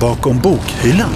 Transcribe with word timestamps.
bakom 0.00 0.40
bokhyllan. 0.40 1.10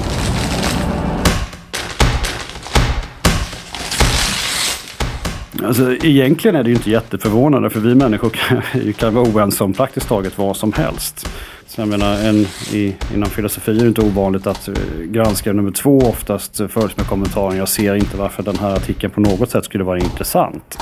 Alltså, 5.65 5.93
egentligen 5.93 6.57
är 6.57 6.63
det 6.63 6.71
ju 6.71 6.77
inte 6.77 6.91
jätteförvånande 6.91 7.71
för 7.71 7.81
vi 7.81 7.95
människor 7.95 8.31
kan, 8.49 8.63
kan 8.93 9.15
vara 9.15 9.25
oense 9.25 9.65
om 9.65 9.73
praktiskt 9.73 10.09
taget 10.09 10.39
vad 10.39 10.57
som 10.57 10.73
helst. 10.73 11.29
Så 11.67 11.81
jag 11.81 11.89
menar, 11.89 12.15
en, 12.15 12.37
i, 12.73 12.97
inom 13.15 13.31
filosofi 13.31 13.71
är 13.71 13.75
det 13.75 13.89
inte 13.89 14.01
ovanligt 14.01 14.47
att 14.47 14.69
eh, 14.69 14.75
granskare 15.05 15.55
nummer 15.55 15.71
två 15.71 15.99
oftast 15.99 16.57
följs 16.57 16.97
med 16.97 17.07
kommentaren 17.07 17.57
jag 17.57 17.69
ser 17.69 17.95
inte 17.95 18.17
varför 18.17 18.43
den 18.43 18.59
här 18.59 18.75
artikeln 18.75 19.13
på 19.13 19.21
något 19.21 19.51
sätt 19.51 19.65
skulle 19.65 19.85
vara 19.85 19.99
intressant. 19.99 20.79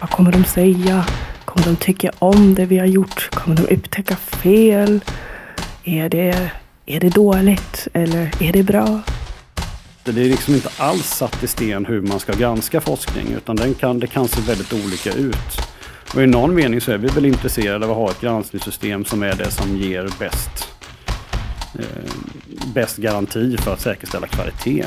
Vad 0.00 0.10
kommer 0.10 0.32
de 0.32 0.44
säga? 0.44 1.04
Kommer 1.44 1.66
de 1.66 1.76
tycka 1.76 2.10
om 2.18 2.54
det 2.54 2.66
vi 2.66 2.78
har 2.78 2.86
gjort? 2.86 3.30
Kommer 3.30 3.56
de 3.56 3.74
upptäcka 3.74 4.16
fel? 4.16 5.00
Är 5.84 6.08
det, 6.08 6.50
är 6.90 7.00
det 7.00 7.08
dåligt 7.08 7.88
eller 7.92 8.30
är 8.40 8.52
det 8.52 8.62
bra? 8.62 9.00
Det 10.04 10.10
är 10.10 10.14
liksom 10.24 10.54
inte 10.54 10.70
alls 10.76 11.06
satt 11.06 11.42
i 11.42 11.46
sten 11.46 11.86
hur 11.86 12.00
man 12.00 12.20
ska 12.20 12.32
granska 12.32 12.80
forskning 12.80 13.26
utan 13.36 13.56
den 13.56 13.74
kan, 13.74 13.98
det 13.98 14.06
kan 14.06 14.28
se 14.28 14.40
väldigt 14.40 14.72
olika 14.72 15.12
ut. 15.12 15.60
Och 16.14 16.22
i 16.22 16.26
någon 16.26 16.54
mening 16.54 16.80
så 16.80 16.92
är 16.92 16.98
vi 16.98 17.08
väl 17.08 17.24
intresserade 17.24 17.86
av 17.86 17.90
att 17.90 17.96
ha 17.96 18.10
ett 18.10 18.20
granskningssystem 18.20 19.04
som 19.04 19.22
är 19.22 19.34
det 19.34 19.50
som 19.50 19.76
ger 19.76 20.10
bäst, 20.18 20.68
eh, 21.78 22.12
bäst 22.74 22.96
garanti 22.96 23.56
för 23.56 23.72
att 23.72 23.80
säkerställa 23.80 24.26
kvalitet. 24.26 24.86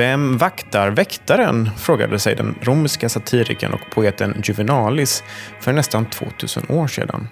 Vem 0.00 0.38
vaktar 0.38 0.90
väktaren? 0.90 1.70
frågade 1.76 2.18
sig 2.18 2.36
den 2.36 2.54
romerska 2.62 3.08
satirikern 3.08 3.72
och 3.72 3.80
poeten 3.94 4.42
Juvenalis 4.44 5.24
för 5.60 5.72
nästan 5.72 6.06
2000 6.06 6.62
år 6.68 6.86
sedan. 6.86 7.28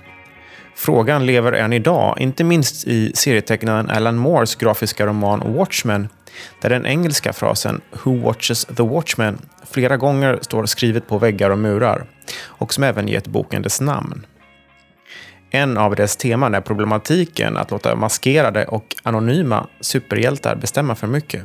Frågan 0.74 1.26
lever 1.26 1.52
än 1.52 1.72
idag, 1.72 2.16
inte 2.20 2.44
minst 2.44 2.86
i 2.86 3.12
serietecknaren 3.14 3.90
Alan 3.90 4.16
Moores 4.16 4.54
grafiska 4.54 5.06
roman 5.06 5.54
Watchmen, 5.54 6.08
där 6.60 6.70
den 6.70 6.86
engelska 6.86 7.32
frasen 7.32 7.80
“Who 8.04 8.20
watches 8.20 8.64
the 8.64 8.82
Watchmen” 8.82 9.38
flera 9.70 9.96
gånger 9.96 10.38
står 10.42 10.66
skrivet 10.66 11.08
på 11.08 11.18
väggar 11.18 11.50
och 11.50 11.58
murar 11.58 12.06
och 12.42 12.74
som 12.74 12.84
även 12.84 13.08
gett 13.08 13.26
boken 13.26 13.62
dess 13.62 13.80
namn. 13.80 14.26
En 15.50 15.78
av 15.78 15.96
dess 15.96 16.16
teman 16.16 16.54
är 16.54 16.60
problematiken 16.60 17.56
att 17.56 17.70
låta 17.70 17.96
maskerade 17.96 18.64
och 18.66 18.96
anonyma 19.02 19.66
superhjältar 19.80 20.56
bestämma 20.56 20.94
för 20.94 21.06
mycket. 21.06 21.42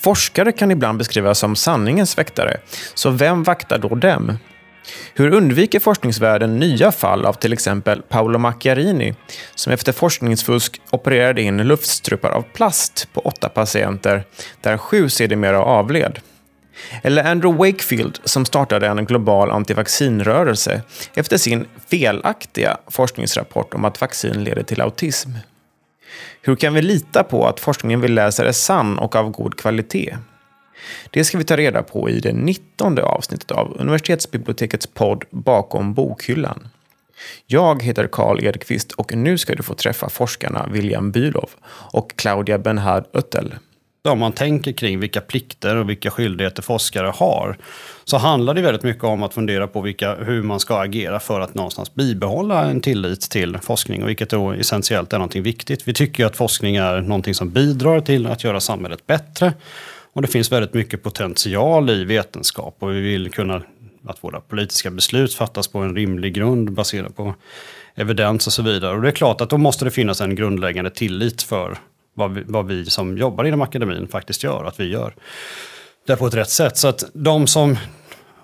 Forskare 0.00 0.52
kan 0.52 0.70
ibland 0.70 0.98
beskrivas 0.98 1.38
som 1.38 1.56
sanningens 1.56 2.18
väktare, 2.18 2.60
så 2.94 3.10
vem 3.10 3.42
vaktar 3.42 3.78
då 3.78 3.94
dem? 3.94 4.38
Hur 5.14 5.34
undviker 5.34 5.80
forskningsvärlden 5.80 6.58
nya 6.58 6.92
fall 6.92 7.26
av 7.26 7.32
till 7.32 7.52
exempel 7.52 8.02
Paolo 8.02 8.38
Macchiarini, 8.38 9.14
som 9.54 9.72
efter 9.72 9.92
forskningsfusk 9.92 10.80
opererade 10.90 11.42
in 11.42 11.56
luftstrupar 11.56 12.30
av 12.30 12.42
plast 12.42 13.08
på 13.12 13.20
åtta 13.20 13.48
patienter, 13.48 14.24
där 14.60 14.76
sju 14.76 15.08
sedermera 15.08 15.62
avled? 15.62 16.18
Eller 17.02 17.24
Andrew 17.24 17.70
Wakefield 17.70 18.18
som 18.24 18.44
startade 18.44 18.86
en 18.86 19.04
global 19.04 19.50
antivaccinrörelse 19.50 20.82
efter 21.14 21.38
sin 21.38 21.66
felaktiga 21.90 22.76
forskningsrapport 22.86 23.74
om 23.74 23.84
att 23.84 24.00
vaccin 24.00 24.44
leder 24.44 24.62
till 24.62 24.80
autism. 24.80 25.30
Hur 26.42 26.56
kan 26.56 26.74
vi 26.74 26.82
lita 26.82 27.24
på 27.24 27.46
att 27.46 27.60
forskningen 27.60 28.00
vi 28.00 28.08
läser 28.08 28.44
är 28.44 28.52
sann 28.52 28.98
och 28.98 29.16
av 29.16 29.30
god 29.30 29.56
kvalitet? 29.56 30.16
Det 31.10 31.24
ska 31.24 31.38
vi 31.38 31.44
ta 31.44 31.56
reda 31.56 31.82
på 31.82 32.10
i 32.10 32.20
det 32.20 32.32
19 32.32 32.98
avsnittet 32.98 33.50
av 33.50 33.76
universitetsbibliotekets 33.80 34.86
podd 34.86 35.24
Bakom 35.30 35.94
bokhyllan. 35.94 36.68
Jag 37.46 37.82
heter 37.82 38.08
Karl 38.12 38.44
Edqvist 38.44 38.92
och 38.92 39.14
nu 39.14 39.38
ska 39.38 39.54
du 39.54 39.62
få 39.62 39.74
träffa 39.74 40.08
forskarna 40.08 40.68
William 40.72 41.12
Bülow 41.12 41.50
och 41.92 42.16
Claudia 42.16 42.58
Benhard 42.58 43.04
Öttel 43.14 43.54
om 44.02 44.18
man 44.18 44.32
tänker 44.32 44.72
kring 44.72 45.00
vilka 45.00 45.20
plikter 45.20 45.76
och 45.76 45.90
vilka 45.90 46.10
skyldigheter 46.10 46.62
forskare 46.62 47.06
har 47.06 47.56
så 48.04 48.16
handlar 48.16 48.54
det 48.54 48.62
väldigt 48.62 48.82
mycket 48.82 49.04
om 49.04 49.22
att 49.22 49.34
fundera 49.34 49.66
på 49.66 49.80
vilka, 49.80 50.14
hur 50.14 50.42
man 50.42 50.60
ska 50.60 50.80
agera 50.80 51.20
för 51.20 51.40
att 51.40 51.54
någonstans 51.54 51.94
bibehålla 51.94 52.64
en 52.64 52.80
tillit 52.80 53.20
till 53.20 53.58
forskning 53.58 54.02
och 54.02 54.08
vilket 54.08 54.30
då 54.30 54.52
essentiellt 54.52 55.12
är 55.12 55.18
någonting 55.18 55.42
viktigt. 55.42 55.88
Vi 55.88 55.94
tycker 55.94 56.26
att 56.26 56.36
forskning 56.36 56.76
är 56.76 57.00
någonting 57.00 57.34
som 57.34 57.50
bidrar 57.50 58.00
till 58.00 58.26
att 58.26 58.44
göra 58.44 58.60
samhället 58.60 59.06
bättre 59.06 59.52
och 60.12 60.22
det 60.22 60.28
finns 60.28 60.52
väldigt 60.52 60.74
mycket 60.74 61.02
potential 61.02 61.90
i 61.90 62.04
vetenskap 62.04 62.76
och 62.78 62.94
vi 62.94 63.00
vill 63.00 63.30
kunna 63.30 63.62
att 64.06 64.24
våra 64.24 64.40
politiska 64.40 64.90
beslut 64.90 65.34
fattas 65.34 65.68
på 65.68 65.78
en 65.78 65.94
rimlig 65.94 66.34
grund 66.34 66.72
baserat 66.72 67.16
på 67.16 67.34
evidens 67.94 68.46
och 68.46 68.52
så 68.52 68.62
vidare. 68.62 68.96
Och 68.96 69.02
det 69.02 69.08
är 69.08 69.12
klart 69.12 69.40
att 69.40 69.50
då 69.50 69.58
måste 69.58 69.84
det 69.84 69.90
finnas 69.90 70.20
en 70.20 70.34
grundläggande 70.34 70.90
tillit 70.90 71.42
för 71.42 71.78
vad 72.14 72.34
vi, 72.34 72.42
vad 72.46 72.66
vi 72.66 72.84
som 72.84 73.18
jobbar 73.18 73.44
inom 73.44 73.62
akademin 73.62 74.08
faktiskt 74.08 74.42
gör, 74.42 74.64
att 74.64 74.80
vi 74.80 74.88
gör 74.88 75.14
det 76.06 76.16
på 76.16 76.26
ett 76.26 76.34
rätt 76.34 76.50
sätt. 76.50 76.76
Så 76.76 76.88
att 76.88 77.04
de 77.12 77.46
som 77.46 77.76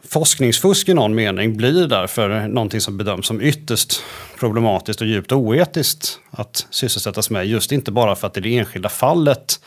forskningsfusk 0.09 0.89
i 0.89 0.95
någon 0.95 1.15
mening 1.15 1.57
blir 1.57 1.87
därför 1.89 2.49
någonting 2.49 2.81
som 2.81 2.97
bedöms 2.97 3.27
som 3.27 3.41
ytterst 3.41 4.03
problematiskt 4.39 5.01
och 5.01 5.07
djupt 5.07 5.33
oetiskt 5.33 6.19
att 6.31 6.67
sysselsättas 6.71 7.31
med. 7.31 7.47
Just 7.47 7.73
inte 7.73 7.93
bara 7.93 8.17
för 8.17 8.27
att 8.27 8.35
det 8.35 8.41
i 8.41 8.43
det 8.43 8.59
enskilda 8.59 8.89
fallet 8.89 9.61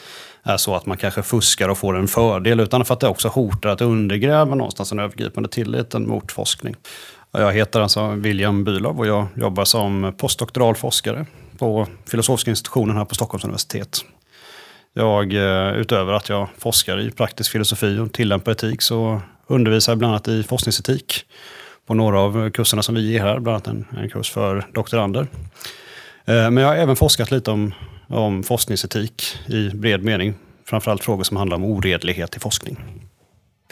är 0.44 0.58
så 0.58 0.76
att 0.76 0.86
man 0.86 0.98
kanske 0.98 1.24
fuskar 1.24 1.70
och 1.70 1.78
får 1.78 1.98
en 1.98 2.08
fördel 2.08 2.60
utan 2.60 2.86
för 2.86 2.94
att 2.94 3.00
det 3.00 3.08
också 3.08 3.28
hotar 3.28 3.70
att 3.70 3.82
undergräva 3.82 4.56
någonstans 4.56 4.90
den 4.90 5.00
övergripande 5.00 5.50
tilliten 5.50 6.08
mot 6.08 6.32
forskning. 6.32 6.76
Jag 7.32 7.54
heter 7.54 7.80
alltså 7.80 8.10
William 8.10 8.64
Bülow 8.64 9.00
och 9.00 9.08
jag 9.08 9.28
jobbar 9.36 9.66
som 9.66 10.14
postdoktoral 10.18 10.76
forskare 10.76 11.26
på 11.60 11.88
filosofiska 12.06 12.52
institutionen 12.52 12.98
här 12.98 13.06
på 13.06 13.16
Stockholms 13.16 13.44
universitet. 13.44 14.06
Jag, 14.94 15.34
eh, 15.34 15.74
utöver 15.74 16.14
att 16.14 16.30
jag 16.30 16.48
forskar 16.58 17.00
i 17.00 17.12
praktisk 17.12 17.52
filosofi 17.52 17.98
och 17.98 18.14
tillämpar 18.14 18.52
etik 18.52 18.82
så 18.82 19.22
undervisar 19.48 19.92
jag 19.92 19.98
bland 19.98 20.14
annat 20.14 20.28
i 20.28 20.44
forskningsetik 20.44 21.26
på 21.88 21.94
några 21.94 22.20
av 22.20 22.50
kurserna 22.50 22.84
som 22.84 22.96
vi 22.96 23.12
ger 23.12 23.20
här, 23.20 23.40
bland 23.40 23.56
annat 23.56 23.68
en, 23.68 24.00
en 24.00 24.10
kurs 24.10 24.32
för 24.32 24.68
doktorander. 24.74 25.28
Eh, 26.26 26.52
men 26.52 26.58
jag 26.58 26.68
har 26.68 26.76
även 26.76 26.96
forskat 26.96 27.32
lite 27.32 27.52
om, 27.52 27.74
om 28.08 28.44
forskningsetik 28.44 29.38
i 29.48 29.70
bred 29.70 30.04
mening, 30.04 30.34
framförallt 30.66 31.04
frågor 31.04 31.24
som 31.24 31.38
handlar 31.38 31.58
om 31.58 31.64
oredlighet 31.64 32.36
i 32.36 32.40
forskning. 32.40 32.78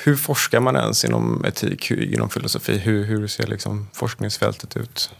Hur 0.04 0.16
forskar 0.16 0.60
man 0.60 0.76
ens 0.76 1.06
inom 1.06 1.46
etik, 1.46 1.92
inom 1.92 2.30
filosofi? 2.30 2.78
Hur, 2.78 3.04
hur 3.04 3.28
ser 3.28 3.48
liksom 3.48 3.88
forskningsfältet 3.94 4.78
ut? 4.78 5.12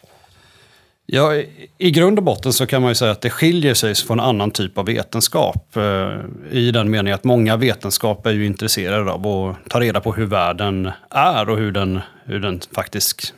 Ja, 1.10 1.36
I 1.78 1.92
grund 1.92 2.18
och 2.18 2.24
botten 2.24 2.54
så 2.54 2.66
kan 2.66 2.82
man 2.82 2.92
ju 2.92 2.96
säga 2.96 3.12
att 3.12 3.22
det 3.22 3.30
skiljer 3.30 3.74
sig 3.74 3.96
från 3.96 4.20
annan 4.20 4.52
typ 4.52 4.78
av 4.78 4.86
vetenskap. 4.86 5.76
Eh, 5.76 6.12
I 6.52 6.72
den 6.72 6.92
meningen 6.92 7.16
att 7.16 7.24
många 7.24 7.58
vetenskaper 7.58 8.30
är 8.30 8.34
ju 8.34 8.46
intresserade 8.46 9.12
av 9.12 9.28
att 9.28 9.70
ta 9.70 9.80
reda 9.80 10.02
på 10.02 10.14
hur 10.14 10.26
världen 10.26 10.92
är 11.10 11.50
och 11.50 11.58
hur, 11.58 11.72
den, 11.72 12.00
hur, 12.26 12.40
den 12.40 12.62
faktiskt, 12.76 13.34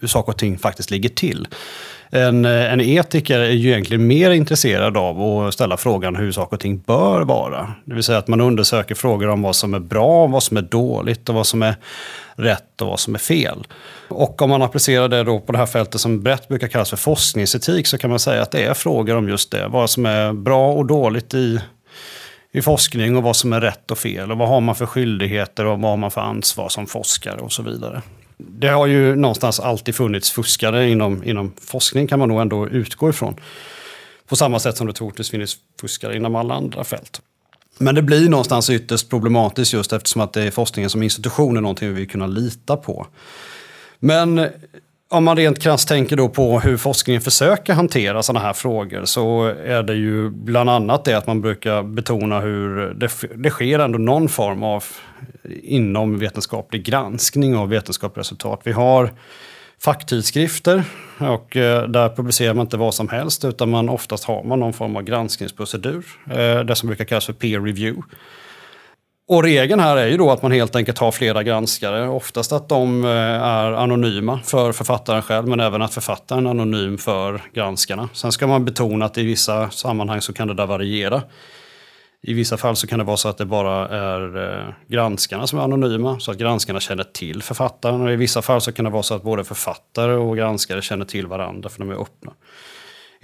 hur 0.00 0.08
saker 0.08 0.32
och 0.32 0.38
ting 0.38 0.58
faktiskt 0.58 0.90
ligger 0.90 1.08
till. 1.08 1.48
En, 2.14 2.44
en 2.44 2.80
etiker 2.80 3.40
är 3.40 3.50
ju 3.50 3.68
egentligen 3.68 4.06
mer 4.06 4.30
intresserad 4.30 4.96
av 4.96 5.22
att 5.22 5.54
ställa 5.54 5.76
frågan 5.76 6.16
hur 6.16 6.32
saker 6.32 6.56
och 6.56 6.60
ting 6.60 6.78
bör 6.78 7.20
vara. 7.20 7.74
Det 7.84 7.94
vill 7.94 8.02
säga 8.02 8.18
att 8.18 8.28
man 8.28 8.40
undersöker 8.40 8.94
frågor 8.94 9.28
om 9.28 9.42
vad 9.42 9.56
som 9.56 9.74
är 9.74 9.78
bra, 9.78 10.26
vad 10.26 10.42
som 10.42 10.56
är 10.56 10.62
dåligt 10.62 11.28
och 11.28 11.34
vad 11.34 11.46
som 11.46 11.62
är 11.62 11.74
rätt 12.34 12.80
och 12.80 12.88
vad 12.88 13.00
som 13.00 13.14
är 13.14 13.18
fel. 13.18 13.66
Och 14.08 14.42
om 14.42 14.50
man 14.50 14.62
applicerar 14.62 15.08
det 15.08 15.24
då 15.24 15.40
på 15.40 15.52
det 15.52 15.58
här 15.58 15.66
fältet 15.66 16.00
som 16.00 16.22
brett 16.22 16.48
brukar 16.48 16.68
kallas 16.68 16.90
för 16.90 16.96
forskningsetik 16.96 17.86
så 17.86 17.98
kan 17.98 18.10
man 18.10 18.18
säga 18.18 18.42
att 18.42 18.50
det 18.50 18.62
är 18.62 18.74
frågor 18.74 19.16
om 19.16 19.28
just 19.28 19.50
det. 19.50 19.68
Vad 19.68 19.90
som 19.90 20.06
är 20.06 20.32
bra 20.32 20.72
och 20.72 20.86
dåligt 20.86 21.34
i, 21.34 21.60
i 22.52 22.62
forskning 22.62 23.16
och 23.16 23.22
vad 23.22 23.36
som 23.36 23.52
är 23.52 23.60
rätt 23.60 23.90
och 23.90 23.98
fel. 23.98 24.32
Och 24.32 24.38
vad 24.38 24.48
har 24.48 24.60
man 24.60 24.74
för 24.74 24.86
skyldigheter 24.86 25.66
och 25.66 25.80
vad 25.80 25.90
har 25.90 25.96
man 25.96 26.10
för 26.10 26.20
ansvar 26.20 26.68
som 26.68 26.86
forskare 26.86 27.40
och 27.40 27.52
så 27.52 27.62
vidare. 27.62 28.02
Det 28.48 28.68
har 28.68 28.86
ju 28.86 29.16
någonstans 29.16 29.60
alltid 29.60 29.94
funnits 29.94 30.30
fuskare 30.30 30.90
inom, 30.90 31.24
inom 31.24 31.52
forskning 31.60 32.06
kan 32.06 32.18
man 32.18 32.28
nog 32.28 32.40
ändå 32.40 32.68
utgå 32.68 33.10
ifrån. 33.10 33.36
På 34.28 34.36
samma 34.36 34.58
sätt 34.58 34.76
som 34.76 34.86
det 34.86 34.92
troligtvis 34.92 35.30
finns 35.30 35.56
fuskare 35.80 36.16
inom 36.16 36.34
alla 36.34 36.54
andra 36.54 36.84
fält. 36.84 37.22
Men 37.78 37.94
det 37.94 38.02
blir 38.02 38.28
någonstans 38.28 38.70
ytterst 38.70 39.10
problematiskt 39.10 39.72
just 39.72 39.92
eftersom 39.92 40.22
att 40.22 40.32
det 40.32 40.42
är 40.42 40.50
forskningen 40.50 40.90
som 40.90 41.02
institution 41.02 41.56
är 41.56 41.60
någonting 41.60 41.88
vi 41.88 41.94
vill 41.94 42.08
kunna 42.08 42.26
lita 42.26 42.76
på. 42.76 43.06
Men 43.98 44.48
om 45.12 45.24
man 45.24 45.36
rent 45.36 45.58
krasst 45.58 45.88
tänker 45.88 46.16
då 46.16 46.28
på 46.28 46.60
hur 46.60 46.76
forskningen 46.76 47.22
försöker 47.22 47.74
hantera 47.74 48.22
sådana 48.22 48.46
här 48.46 48.52
frågor 48.52 49.04
så 49.04 49.44
är 49.64 49.82
det 49.82 49.94
ju 49.94 50.30
bland 50.30 50.70
annat 50.70 51.04
det 51.04 51.14
att 51.14 51.26
man 51.26 51.40
brukar 51.40 51.82
betona 51.82 52.40
hur 52.40 52.94
det, 52.94 53.10
det 53.34 53.50
sker 53.50 53.78
ändå 53.78 53.98
någon 53.98 54.28
form 54.28 54.62
av 54.62 54.84
inom 55.62 56.18
vetenskaplig 56.18 56.84
granskning 56.84 57.56
av 57.56 57.68
vetenskapliga 57.68 58.20
resultat. 58.20 58.60
Vi 58.64 58.72
har 58.72 59.10
facktidskrifter. 59.82 60.84
Och 61.18 61.56
eh, 61.56 61.88
där 61.88 62.08
publicerar 62.08 62.54
man 62.54 62.66
inte 62.66 62.76
vad 62.76 62.94
som 62.94 63.08
helst 63.08 63.44
utan 63.44 63.70
man 63.70 63.88
oftast 63.88 64.24
har 64.24 64.44
man 64.44 64.60
någon 64.60 64.72
form 64.72 64.96
av 64.96 65.02
granskningsprocedur. 65.02 66.04
Eh, 66.30 66.60
det 66.60 66.76
som 66.76 66.86
brukar 66.86 67.04
kallas 67.04 67.26
för 67.26 67.32
peer 67.32 67.60
review. 67.60 68.02
Och 69.32 69.42
regeln 69.42 69.80
här 69.80 69.96
är 69.96 70.06
ju 70.06 70.16
då 70.16 70.30
att 70.30 70.42
man 70.42 70.52
helt 70.52 70.76
enkelt 70.76 70.98
har 70.98 71.12
flera 71.12 71.42
granskare. 71.42 72.08
Oftast 72.08 72.52
att 72.52 72.68
de 72.68 73.04
eh, 73.04 73.10
är 73.10 73.72
anonyma 73.72 74.40
för 74.44 74.72
författaren 74.72 75.22
själv 75.22 75.48
men 75.48 75.60
även 75.60 75.82
att 75.82 75.94
författaren 75.94 76.46
är 76.46 76.50
anonym 76.50 76.98
för 76.98 77.42
granskarna. 77.54 78.08
Sen 78.12 78.32
ska 78.32 78.46
man 78.46 78.64
betona 78.64 79.04
att 79.04 79.18
i 79.18 79.24
vissa 79.24 79.70
sammanhang 79.70 80.20
så 80.20 80.32
kan 80.32 80.48
det 80.48 80.54
där 80.54 80.66
variera. 80.66 81.22
I 82.22 82.34
vissa 82.34 82.56
fall 82.56 82.76
så 82.76 82.86
kan 82.86 82.98
det 82.98 83.04
vara 83.04 83.16
så 83.16 83.28
att 83.28 83.38
det 83.38 83.44
bara 83.44 83.88
är 83.88 84.50
eh, 84.50 84.74
granskarna 84.88 85.46
som 85.46 85.58
är 85.58 85.62
anonyma, 85.62 86.20
så 86.20 86.30
att 86.30 86.38
granskarna 86.38 86.80
känner 86.80 87.04
till 87.04 87.42
författaren. 87.42 88.00
Och 88.00 88.12
i 88.12 88.16
vissa 88.16 88.42
fall 88.42 88.60
så 88.60 88.72
kan 88.72 88.84
det 88.84 88.90
vara 88.90 89.02
så 89.02 89.14
att 89.14 89.22
både 89.22 89.44
författare 89.44 90.12
och 90.12 90.36
granskare 90.36 90.82
känner 90.82 91.04
till 91.04 91.26
varandra, 91.26 91.68
för 91.68 91.78
de 91.78 91.90
är 91.90 92.00
öppna. 92.02 92.32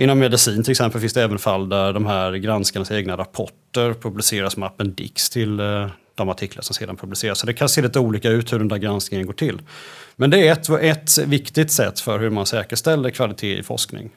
Inom 0.00 0.18
medicin 0.18 0.62
till 0.62 0.70
exempel 0.70 1.00
finns 1.00 1.12
det 1.12 1.22
även 1.22 1.38
fall 1.38 1.68
där 1.68 1.92
de 1.92 2.06
här 2.06 2.32
granskarnas 2.32 2.90
egna 2.90 3.16
rapporter 3.16 3.94
publiceras 3.94 4.52
som 4.52 4.62
appendix 4.62 5.30
till 5.30 5.60
eh, 5.60 5.88
de 6.14 6.28
artiklar 6.28 6.62
som 6.62 6.74
sedan 6.74 6.96
publiceras. 6.96 7.38
Så 7.38 7.46
det 7.46 7.52
kan 7.52 7.68
se 7.68 7.82
lite 7.82 7.98
olika 7.98 8.30
ut 8.30 8.52
hur 8.52 8.58
den 8.58 8.68
där 8.68 8.76
granskningen 8.76 9.26
går 9.26 9.32
till. 9.32 9.60
Men 10.16 10.30
det 10.30 10.48
är 10.48 10.52
ett, 10.52 10.68
ett 10.68 11.18
viktigt 11.18 11.70
sätt 11.70 12.00
för 12.00 12.18
hur 12.18 12.30
man 12.30 12.46
säkerställer 12.46 13.10
kvalitet 13.10 13.58
i 13.58 13.62
forskning. 13.62 14.10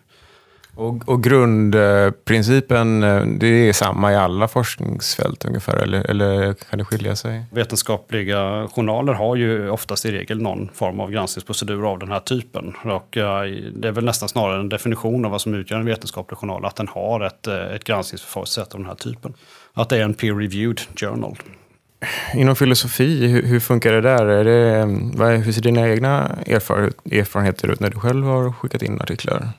Och, 0.75 1.09
och, 1.09 1.23
grundprincipen, 1.23 3.03
eh, 3.03 3.25
det 3.25 3.47
är 3.47 3.73
samma 3.73 4.11
i 4.11 4.15
alla 4.15 4.47
forskningsfält 4.47 5.45
ungefär, 5.45 5.77
eller, 5.77 6.09
eller 6.09 6.53
kan 6.53 6.79
det 6.79 6.85
skilja 6.85 7.15
sig? 7.15 7.43
Vetenskapliga 7.51 8.67
journaler 8.67 9.13
har 9.13 9.35
ju 9.35 9.69
oftast 9.69 10.05
i 10.05 10.11
regel 10.11 10.41
någon 10.41 10.69
form 10.73 10.99
av 10.99 11.11
granskningsprocedur 11.11 11.91
av 11.91 11.99
den 11.99 12.11
här 12.11 12.19
typen. 12.19 12.73
Och 12.83 13.07
det 13.11 13.87
är 13.87 13.91
väl 13.91 14.05
nästan 14.05 14.29
snarare 14.29 14.59
en 14.59 14.69
definition 14.69 15.25
av 15.25 15.31
vad 15.31 15.41
som 15.41 15.53
utgör 15.53 15.79
en 15.79 15.85
vetenskaplig 15.85 16.37
journal, 16.37 16.65
att 16.65 16.75
den 16.75 16.87
har 16.87 17.21
ett, 17.21 17.47
eh, 17.47 17.75
ett 17.75 17.83
granskningsförfaringssätt 17.83 18.73
av 18.73 18.79
den 18.79 18.87
här 18.87 18.95
typen. 18.95 19.33
Att 19.73 19.89
det 19.89 19.97
är 19.97 20.03
en 20.03 20.13
peer-reviewed 20.13 20.79
journal. 20.95 21.37
Inom 22.33 22.55
filosofi, 22.55 23.27
hur, 23.27 23.43
hur, 23.43 23.59
funkar 23.59 23.91
det 23.91 24.01
där? 24.01 24.25
Är 24.25 24.43
det, 24.43 25.37
hur 25.37 25.51
ser 25.51 25.61
dina 25.61 25.89
egna 25.89 26.37
erfarenheter 26.45 27.67
ut 27.71 27.79
när 27.79 27.89
du 27.89 27.99
själv 27.99 28.25
har 28.25 28.51
skickat 28.53 28.81
in 28.81 29.01
artiklar? 29.01 29.49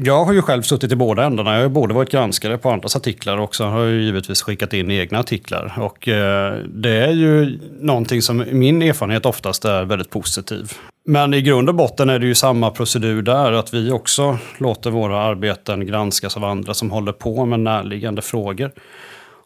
Jag 0.00 0.24
har 0.24 0.32
ju 0.32 0.42
själv 0.42 0.62
suttit 0.62 0.92
i 0.92 0.96
båda 0.96 1.24
ändarna. 1.24 1.54
Jag 1.54 1.62
har 1.62 1.68
både 1.68 1.94
varit 1.94 2.10
granskare 2.10 2.58
på 2.58 2.70
andras 2.70 2.96
artiklar 2.96 3.38
och 3.38 3.54
så 3.54 3.64
har 3.64 3.84
jag 3.84 4.02
givetvis 4.02 4.42
skickat 4.42 4.72
in 4.72 4.90
egna 4.90 5.18
artiklar. 5.18 5.74
Och 5.78 6.08
eh, 6.08 6.58
det 6.68 6.90
är 6.90 7.12
ju 7.12 7.60
någonting 7.80 8.22
som 8.22 8.44
min 8.52 8.82
erfarenhet 8.82 9.26
oftast 9.26 9.64
är 9.64 9.84
väldigt 9.84 10.10
positiv. 10.10 10.72
Men 11.04 11.34
i 11.34 11.42
grund 11.42 11.68
och 11.68 11.74
botten 11.74 12.10
är 12.10 12.18
det 12.18 12.26
ju 12.26 12.34
samma 12.34 12.70
procedur 12.70 13.22
där, 13.22 13.52
att 13.52 13.74
vi 13.74 13.90
också 13.90 14.38
låter 14.58 14.90
våra 14.90 15.18
arbeten 15.22 15.86
granskas 15.86 16.36
av 16.36 16.44
andra 16.44 16.74
som 16.74 16.90
håller 16.90 17.12
på 17.12 17.46
med 17.46 17.60
närliggande 17.60 18.22
frågor. 18.22 18.70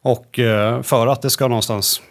Och 0.03 0.39
eh, 0.39 0.83
för 0.83 1.07
att 1.07 1.23
det 1.23 1.31
ska 1.31 1.49
någonstans 1.49 2.03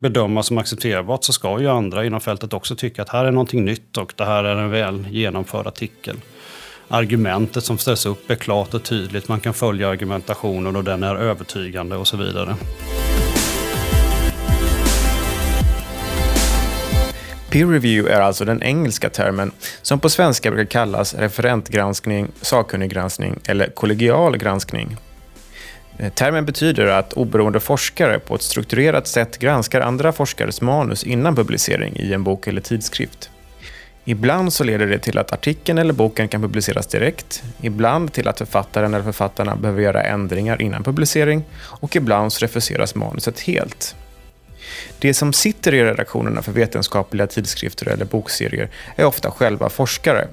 bedömas 0.00 0.46
som 0.46 0.58
accepterbart 0.58 1.24
så 1.24 1.32
ska 1.32 1.60
ju 1.60 1.68
andra 1.68 2.04
inom 2.04 2.20
fältet 2.20 2.52
också 2.52 2.76
tycka 2.76 3.02
att 3.02 3.08
här 3.08 3.24
är 3.24 3.30
någonting 3.30 3.64
nytt 3.64 3.96
och 3.96 4.12
det 4.16 4.24
här 4.24 4.44
är 4.44 4.56
en 4.56 4.70
väl 4.70 5.06
genomförd 5.10 5.66
artikel 5.66 6.16
argumentet 6.88 7.64
som 7.64 7.78
ställs 7.78 8.06
upp 8.06 8.30
är 8.30 8.34
klart 8.34 8.74
och 8.74 8.82
tydligt. 8.82 9.28
Man 9.28 9.40
kan 9.40 9.54
följa 9.54 9.88
argumentationen 9.88 10.76
och 10.76 10.84
den 10.84 11.02
är 11.02 11.16
övertygande 11.16 11.96
och 11.96 12.06
så 12.06 12.16
vidare. 12.16 12.56
Peer 17.50 17.66
review 17.66 18.14
är 18.14 18.20
alltså 18.20 18.44
den 18.44 18.62
engelska 18.62 19.10
termen 19.10 19.52
som 19.82 20.00
på 20.00 20.08
svenska 20.08 20.50
brukar 20.50 20.70
kallas 20.70 21.14
referentgranskning, 21.14 22.28
sakkunniggranskning 22.40 23.38
eller 23.44 23.66
kollegial 23.66 24.36
granskning. 24.36 24.96
Eh, 25.98 26.12
termen 26.12 26.46
betyder 26.46 26.86
att 26.86 27.12
oberoende 27.12 27.60
forskare 27.60 28.18
på 28.18 28.34
ett 28.34 28.42
strukturerat 28.42 29.06
sätt 29.06 29.38
granskar 29.38 29.80
andra 29.80 30.12
forskares 30.12 30.60
manus 30.60 31.04
innan 31.04 31.36
publicering 31.36 31.96
i 31.96 32.12
en 32.12 32.24
bok 32.24 32.46
eller 32.46 32.60
tidskrift. 32.60 33.30
Ibland 34.08 34.52
så 34.52 34.64
leder 34.64 34.86
det 34.86 34.98
till 34.98 35.18
att 35.18 35.32
artikeln 35.32 35.78
eller 35.78 35.92
boken 35.92 36.28
kan 36.28 36.42
publiceras 36.42 36.86
direkt, 36.86 37.42
ibland 37.60 38.12
till 38.12 38.28
att 38.28 38.38
författaren 38.38 38.94
eller 38.94 39.04
författarna 39.04 39.56
behöver 39.56 39.82
göra 39.82 40.02
ändringar 40.02 40.62
innan 40.62 40.84
publicering 40.84 41.44
och 41.54 41.96
ibland 41.96 42.32
så 42.32 42.44
refuseras 42.44 42.94
manuset 42.94 43.40
helt. 43.40 43.96
De 44.98 45.14
som 45.14 45.32
sitter 45.32 45.74
i 45.74 45.84
redaktionerna 45.84 46.42
för 46.42 46.52
vetenskapliga 46.52 47.26
tidskrifter 47.26 47.88
eller 47.88 48.04
bokserier 48.04 48.68
är 48.96 49.04
ofta 49.04 49.30
själva 49.30 49.68
forskare. 49.68 50.28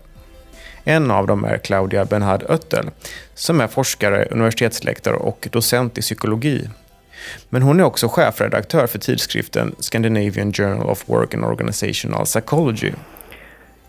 En 0.83 1.11
av 1.11 1.27
dem 1.27 1.43
är 1.43 1.57
Claudia 1.57 2.05
Benhard 2.05 2.43
Öttel, 2.49 2.89
som 3.33 3.61
är 3.61 3.67
forskare, 3.67 4.27
universitetslektor 4.31 5.13
och 5.13 5.47
docent 5.51 5.97
i 5.97 6.01
psykologi. 6.01 6.69
Men 7.49 7.61
hon 7.61 7.79
är 7.79 7.83
också 7.83 8.07
chefredaktör 8.07 8.87
för 8.87 8.99
tidskriften 8.99 9.75
Scandinavian 9.79 10.53
Journal 10.53 10.89
of 10.89 11.03
Work 11.09 11.33
and 11.33 11.45
Organizational 11.45 12.25
Psychology 12.25 12.91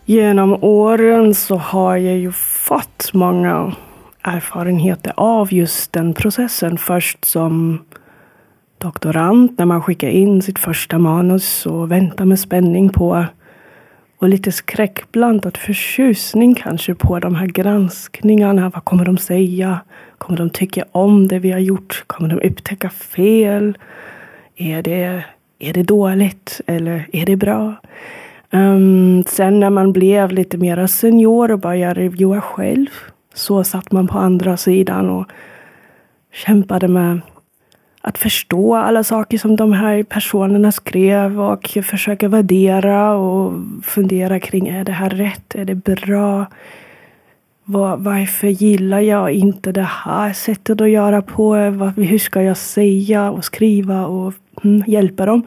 Genom 0.09 0.65
åren 0.65 1.35
så 1.35 1.57
har 1.57 1.97
jag 1.97 2.19
ju 2.19 2.33
fått 2.33 3.11
många 3.13 3.73
erfarenheter 4.23 5.13
av 5.17 5.53
just 5.53 5.93
den 5.93 6.15
processen. 6.15 6.79
Först 6.79 7.25
som 7.25 7.85
doktorand 8.79 9.55
när 9.59 9.67
man 9.67 9.83
skickar 9.83 10.09
in 10.09 10.43
sitt 10.43 10.59
första 10.59 10.99
manus 10.99 11.67
och 11.67 11.93
väntar 11.93 12.25
med 12.25 12.41
spänning 12.41 12.89
på 12.89 13.25
och 14.19 14.29
lite 14.29 14.53
skräckblandad 14.53 15.57
förtjusning 15.57 16.55
kanske 16.55 16.95
på 16.95 17.19
de 17.19 17.35
här 17.35 17.47
granskningarna. 17.47 18.71
Vad 18.75 18.85
kommer 18.85 19.05
de 19.05 19.19
säga? 19.19 19.81
Kommer 20.19 20.39
de 20.39 20.51
tycka 20.51 20.85
om 20.93 21.29
det 21.29 21.39
vi 21.39 21.53
har 21.53 21.59
gjort? 21.59 22.05
Kommer 22.07 22.29
de 22.29 22.49
upptäcka 22.49 22.91
fel? 22.91 23.79
Är 24.57 24.83
det, 24.83 25.25
är 25.59 25.73
det 25.73 25.83
dåligt 25.83 26.61
eller 26.67 27.09
är 27.13 27.27
det 27.27 27.37
bra? 27.37 27.75
Um, 28.57 29.25
sen 29.25 29.61
när 29.61 29.71
man 29.71 29.93
blev 29.93 30.33
lite 30.33 30.57
mer 30.57 30.87
senior 30.87 31.51
och 31.51 31.59
började 31.59 32.01
reviewa 32.01 32.41
själv 32.41 32.89
så 33.35 33.65
satt 33.65 33.93
man 33.93 34.09
på 34.09 34.19
andra 34.19 34.57
sidan 34.57 35.11
och 35.11 35.27
kämpade 36.33 36.89
med 36.89 37.21
att 38.01 38.19
förstå 38.19 38.77
alla 38.77 39.05
saker 39.05 39.39
som 39.39 39.57
de 39.57 39.73
här 39.73 40.03
personerna 40.03 40.73
skrev 40.73 41.41
och 41.41 41.79
försöka 41.85 42.29
värdera 42.29 43.15
och 43.15 43.53
fundera 43.83 44.41
kring 44.41 44.69
är 44.69 44.85
det 44.85 44.93
här 44.93 45.11
rätt? 45.11 45.55
Är 45.55 45.65
det 45.65 45.75
bra? 45.75 46.47
Var, 47.65 47.97
varför 47.97 48.49
gillar 48.49 49.01
jag 49.01 49.33
inte 49.33 49.73
det 49.73 49.89
här 50.05 50.33
sättet 50.33 50.81
att 50.81 50.91
göra 50.91 51.23
på? 51.23 51.55
hur 51.97 52.19
ska 52.19 52.43
jag 52.43 52.57
säga 52.57 53.31
och 53.31 53.45
skriva 53.45 54.07
och 54.07 54.35
mm, 54.65 54.85
hjälpa 54.87 55.27
dem? 55.27 55.43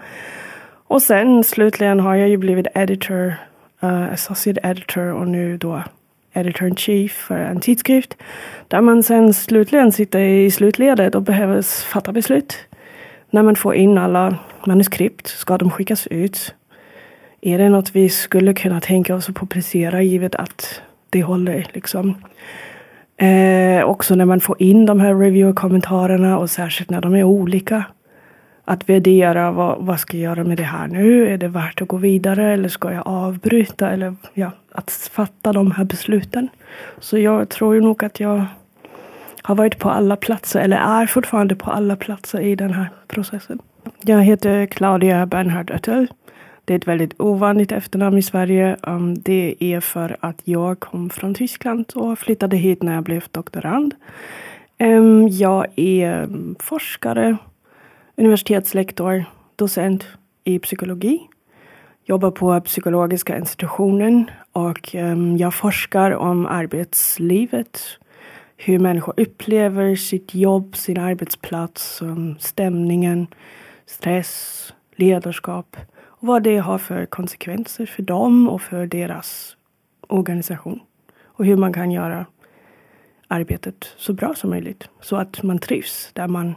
Och 0.90 1.02
sen 1.02 1.44
slutligen 1.44 2.00
har 2.00 2.16
jag 2.16 2.30
ju 2.30 2.38
blivit 2.38 2.68
editor, 2.76 3.36
uh, 3.84 4.14
associate 4.14 4.62
editor 4.64 5.14
och 5.14 5.28
nu 5.28 5.58
då 5.58 5.84
editor 6.34 6.68
in 6.68 6.76
chief 6.76 7.12
för 7.12 7.38
en 7.38 7.60
tidskrift. 7.60 8.18
Där 8.68 8.82
man 8.82 9.04
sen 9.04 9.34
slutligen 9.34 9.92
sitter 9.92 10.20
i 10.20 10.52
slutledet 10.52 11.16
och 11.16 11.22
behöver 11.22 11.62
fatta 11.62 12.12
beslut. 12.12 12.58
När 13.30 13.44
man 13.44 13.56
får 13.56 13.76
in 13.76 13.98
alla 13.98 14.36
manuskript, 14.68 15.28
ska 15.28 15.58
de 15.58 15.72
skickas 15.72 16.08
ut? 16.08 16.56
Är 17.42 17.58
det 17.58 17.70
något 17.70 17.96
vi 17.96 18.10
skulle 18.10 18.54
kunna 18.54 18.82
tänka 18.82 19.16
oss 19.16 19.30
att 19.30 19.36
publicera 19.36 20.02
givet 20.02 20.36
att 20.36 20.82
det 21.10 21.24
håller 21.24 21.68
liksom? 21.74 22.16
Eh, 23.18 23.84
också 23.84 24.16
när 24.16 24.26
man 24.26 24.40
får 24.40 24.62
in 24.62 24.86
de 24.86 25.00
här 25.00 25.14
review-kommentarerna 25.14 26.38
och 26.38 26.50
särskilt 26.50 26.90
när 26.90 27.02
de 27.02 27.16
är 27.16 27.24
olika 27.24 27.84
att 28.70 28.90
värdera 28.90 29.52
vad, 29.52 29.78
vad 29.86 30.00
ska 30.00 30.18
jag 30.18 30.24
göra 30.24 30.44
med 30.44 30.58
det 30.58 30.64
här 30.64 30.88
nu? 30.88 31.28
Är 31.34 31.38
det 31.38 31.48
värt 31.48 31.82
att 31.82 31.88
gå 31.88 31.98
vidare 31.98 32.54
eller 32.54 32.70
ska 32.70 32.94
jag 32.94 33.08
avbryta? 33.08 33.90
Eller 33.90 34.16
ja, 34.34 34.52
att 34.72 35.10
fatta 35.12 35.54
de 35.54 35.72
här 35.72 35.84
besluten. 35.84 36.50
Så 37.00 37.18
jag 37.18 37.50
tror 37.50 37.82
nog 37.82 38.04
att 38.04 38.20
jag 38.20 38.46
har 39.42 39.56
varit 39.56 39.80
på 39.80 39.90
alla 39.90 40.16
platser, 40.16 40.60
eller 40.60 40.78
är 40.78 41.06
fortfarande 41.06 41.56
på 41.56 41.72
alla 41.72 41.96
platser 41.96 42.40
i 42.42 42.56
den 42.56 42.74
här 42.74 42.90
processen. 43.08 43.60
Jag 44.02 44.24
heter 44.24 44.66
Claudia 44.66 45.26
Bernhard 45.26 45.72
Öttel. 45.72 46.08
Det 46.66 46.74
är 46.74 46.78
ett 46.78 46.88
väldigt 46.88 47.22
ovanligt 47.22 47.72
efternamn 47.72 48.18
i 48.18 48.22
Sverige. 48.22 48.78
Um, 48.82 49.22
det 49.22 49.56
är 49.60 49.80
för 49.80 50.18
att 50.20 50.42
jag 50.44 50.80
kom 50.80 51.10
från 51.10 51.34
Tyskland 51.34 51.92
och 51.96 52.20
flyttade 52.20 52.58
hit 52.58 52.84
när 52.84 52.94
jag 52.94 53.04
blev 53.04 53.24
doktorand. 53.32 53.96
Um, 54.80 55.28
jag 55.28 55.66
är 55.76 56.24
um, 56.24 56.56
forskare 56.60 57.38
universitetslektor, 58.20 59.26
docent 59.56 60.08
i 60.44 60.60
psykologi. 60.60 61.28
Jobbar 62.06 62.32
på 62.32 62.62
psykologiska 62.62 63.38
institutionen 63.38 64.32
och 64.52 64.96
um, 64.96 65.38
jag 65.38 65.54
forskar 65.54 66.12
om 66.12 66.46
arbetslivet. 66.46 67.82
Hur 68.58 68.80
människor 68.80 69.14
upplever 69.18 69.96
sitt 69.96 70.36
jobb, 70.36 70.76
sin 70.76 70.98
arbetsplats, 70.98 72.02
um, 72.02 72.36
stämningen, 72.40 73.28
stress, 73.86 74.74
ledarskap 74.96 75.78
och 76.00 76.28
vad 76.28 76.44
det 76.44 76.58
har 76.58 76.78
för 76.78 77.06
konsekvenser 77.06 77.86
för 77.86 78.04
dem 78.04 78.50
och 78.50 78.62
för 78.62 78.86
deras 78.86 79.56
organisation 80.08 80.80
och 81.26 81.46
hur 81.46 81.56
man 81.56 81.74
kan 81.74 81.92
göra 81.92 82.26
arbetet 83.28 83.94
så 83.98 84.14
bra 84.14 84.36
som 84.36 84.50
möjligt 84.50 84.90
så 85.02 85.16
att 85.16 85.44
man 85.44 85.60
trivs 85.60 86.10
där 86.14 86.28
man, 86.28 86.56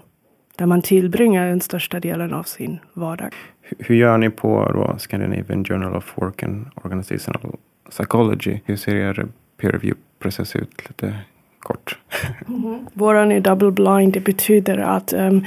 där 0.63 0.67
man 0.67 0.83
tillbringar 0.83 1.47
den 1.47 1.61
största 1.61 2.01
delen 2.01 2.33
av 2.33 2.43
sin 2.43 2.79
vardag. 2.93 3.35
Hur 3.79 3.95
gör 3.95 4.19
ni 4.19 4.31
på 4.31 4.71
då 4.75 4.99
Scandinavian 4.99 5.65
Journal 5.65 5.97
of 5.97 6.13
Work 6.19 6.43
and 6.43 6.67
Organizational 6.75 7.57
Psychology? 7.91 8.61
Hur 8.65 8.77
ser 8.77 8.97
er 8.97 9.27
peer 9.61 9.73
review-process 9.73 10.57
ut? 10.57 10.89
Lite 10.89 11.15
kort. 11.59 11.99
Mm 12.49 12.63
-hmm. 12.63 12.79
Våran 12.93 13.33
är 13.33 13.41
double 13.41 13.71
blind. 13.71 14.13
Det 14.13 14.21
betyder 14.21 14.79
att 14.79 15.13
um, 15.13 15.45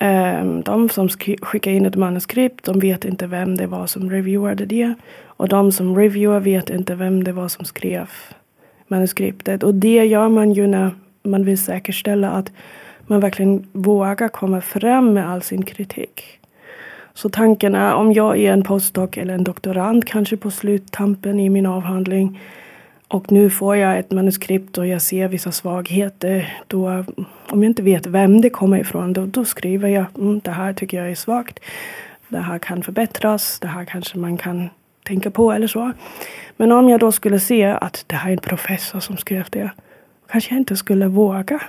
um, 0.00 0.62
de 0.62 0.88
som 0.88 1.08
skickar 1.42 1.70
in 1.70 1.86
ett 1.86 1.96
manuskript, 1.96 2.64
de 2.64 2.80
vet 2.80 3.04
inte 3.04 3.26
vem 3.26 3.56
det 3.56 3.66
var 3.66 3.86
som 3.86 4.10
reviewade 4.10 4.66
det. 4.66 4.94
Och 5.24 5.48
de 5.48 5.72
som 5.72 5.96
reviewar 5.96 6.40
vet 6.40 6.70
inte 6.70 6.94
vem 6.94 7.24
det 7.24 7.32
var 7.32 7.48
som 7.48 7.64
skrev 7.64 8.08
manuskriptet. 8.88 9.62
Och 9.62 9.74
det 9.74 10.06
gör 10.06 10.28
man 10.28 10.52
ju 10.52 10.66
när 10.66 10.90
man 11.22 11.44
vill 11.44 11.58
säkerställa 11.58 12.30
att 12.30 12.52
man 13.10 13.20
verkligen 13.20 13.66
vågar 13.72 14.28
komma 14.28 14.60
fram 14.60 15.12
med 15.12 15.30
all 15.30 15.42
sin 15.42 15.62
kritik. 15.62 16.40
Så 17.14 17.28
tanken 17.28 17.74
är 17.74 17.94
om 17.94 18.12
jag 18.12 18.38
är 18.38 18.52
en 18.52 18.62
postdoc 18.62 19.10
eller 19.16 19.34
en 19.34 19.44
doktorand 19.44 20.04
kanske 20.04 20.36
på 20.36 20.50
sluttampen 20.50 21.40
i 21.40 21.50
min 21.50 21.66
avhandling 21.66 22.40
och 23.08 23.32
nu 23.32 23.50
får 23.50 23.76
jag 23.76 23.98
ett 23.98 24.10
manuskript 24.10 24.78
och 24.78 24.86
jag 24.86 25.02
ser 25.02 25.28
vissa 25.28 25.52
svagheter. 25.52 26.58
Då, 26.66 27.04
om 27.48 27.62
jag 27.62 27.70
inte 27.70 27.82
vet 27.82 28.06
vem 28.06 28.40
det 28.40 28.50
kommer 28.50 28.78
ifrån, 28.78 29.12
då, 29.12 29.26
då 29.26 29.44
skriver 29.44 29.88
jag 29.88 30.04
mm, 30.18 30.40
det 30.44 30.50
här 30.50 30.72
tycker 30.72 30.98
jag 30.98 31.10
är 31.10 31.14
svagt. 31.14 31.60
Det 32.28 32.38
här 32.38 32.58
kan 32.58 32.82
förbättras. 32.82 33.58
Det 33.58 33.68
här 33.68 33.84
kanske 33.84 34.18
man 34.18 34.36
kan 34.36 34.68
tänka 35.02 35.30
på 35.30 35.52
eller 35.52 35.66
så. 35.66 35.92
Men 36.56 36.72
om 36.72 36.88
jag 36.88 37.00
då 37.00 37.12
skulle 37.12 37.40
se 37.40 37.64
att 37.64 38.04
det 38.06 38.16
här 38.16 38.28
är 38.28 38.32
en 38.32 38.38
professor 38.38 39.00
som 39.00 39.16
skrev 39.16 39.46
det, 39.50 39.70
kanske 40.28 40.54
jag 40.54 40.60
inte 40.60 40.76
skulle 40.76 41.06
våga 41.06 41.60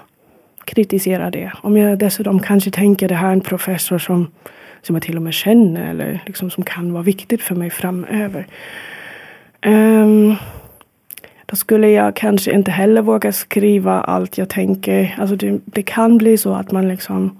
kritisera 0.71 1.31
det. 1.31 1.51
Om 1.61 1.77
jag 1.77 1.99
dessutom 1.99 2.39
kanske 2.39 2.71
tänker 2.71 3.07
det 3.07 3.15
här 3.15 3.27
är 3.27 3.33
en 3.33 3.41
professor 3.41 3.97
som, 3.97 4.27
som 4.81 4.95
jag 4.95 5.03
till 5.03 5.15
och 5.15 5.21
med 5.21 5.33
känner 5.33 5.89
eller 5.89 6.23
liksom 6.25 6.49
som 6.49 6.63
kan 6.63 6.93
vara 6.93 7.03
viktigt 7.03 7.41
för 7.41 7.55
mig 7.55 7.69
framöver. 7.69 8.47
Um, 9.65 10.35
då 11.45 11.55
skulle 11.55 11.89
jag 11.89 12.15
kanske 12.15 12.51
inte 12.51 12.71
heller 12.71 13.01
våga 13.01 13.31
skriva 13.31 14.01
allt 14.01 14.37
jag 14.37 14.49
tänker. 14.49 15.15
Alltså 15.19 15.35
det, 15.35 15.59
det 15.65 15.83
kan 15.83 16.17
bli 16.17 16.37
så 16.37 16.53
att 16.53 16.71
man 16.71 16.87
liksom 16.87 17.37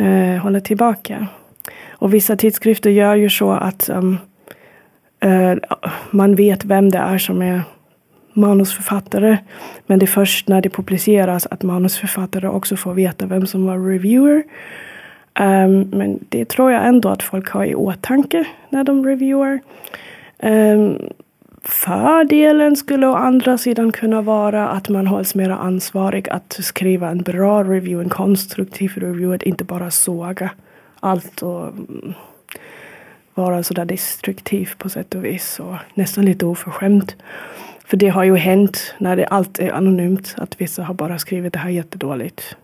uh, 0.00 0.36
håller 0.36 0.60
tillbaka. 0.60 1.26
Och 1.88 2.14
vissa 2.14 2.36
tidskrifter 2.36 2.90
gör 2.90 3.14
ju 3.14 3.30
så 3.30 3.50
att 3.50 3.88
um, 3.88 4.18
uh, 5.24 5.54
man 6.10 6.34
vet 6.34 6.64
vem 6.64 6.90
det 6.90 6.98
är 6.98 7.18
som 7.18 7.42
är 7.42 7.62
manusförfattare. 8.34 9.38
Men 9.86 9.98
det 9.98 10.04
är 10.04 10.06
först 10.06 10.48
när 10.48 10.62
det 10.62 10.70
publiceras 10.70 11.46
att 11.50 11.62
manusförfattare 11.62 12.48
också 12.48 12.76
får 12.76 12.94
veta 12.94 13.26
vem 13.26 13.46
som 13.46 13.66
var 13.66 13.78
reviewer. 13.78 14.42
Um, 15.40 15.80
men 15.80 16.18
det 16.28 16.44
tror 16.44 16.72
jag 16.72 16.86
ändå 16.86 17.08
att 17.08 17.22
folk 17.22 17.48
har 17.48 17.64
i 17.64 17.74
åtanke 17.74 18.44
när 18.68 18.84
de 18.84 19.06
reviewar. 19.06 19.52
Um, 20.38 20.50
ehm, 20.50 20.98
Fördelen 21.66 22.76
skulle 22.76 23.06
å 23.06 23.14
andra 23.14 23.58
sidan 23.58 23.92
kunna 23.92 24.22
vara 24.22 24.68
att 24.68 24.88
man 24.88 25.06
hålls 25.06 25.34
mer 25.34 25.50
ansvarig 25.50 26.28
att 26.28 26.58
skriva 26.62 27.08
en 27.08 27.22
bra 27.22 27.64
review, 27.64 28.04
en 28.04 28.10
konstruktiv 28.10 28.92
review, 28.96 29.34
att 29.34 29.42
inte 29.42 29.64
bara 29.64 29.90
såga 29.90 30.50
allt 31.00 31.42
och 31.42 31.68
mm, 31.68 32.14
vara 33.34 33.62
sådär 33.62 33.84
destruktiv 33.84 34.70
på 34.78 34.88
sätt 34.88 35.14
och 35.14 35.24
vis 35.24 35.60
och 35.60 35.76
nästan 35.94 36.24
lite 36.24 36.46
oförskämt. 36.46 37.16
För 37.84 37.96
det 37.96 38.08
har 38.08 38.24
ju 38.24 38.36
hänt 38.36 38.94
när 38.98 39.16
det 39.16 39.26
allt 39.26 39.58
är 39.58 39.72
anonymt 39.72 40.34
att 40.38 40.60
vissa 40.60 40.82
har 40.82 40.94
bara 40.94 41.18
skrivit 41.18 41.52
det 41.52 41.58
här 41.58 41.70
jättedåligt. 41.70 42.56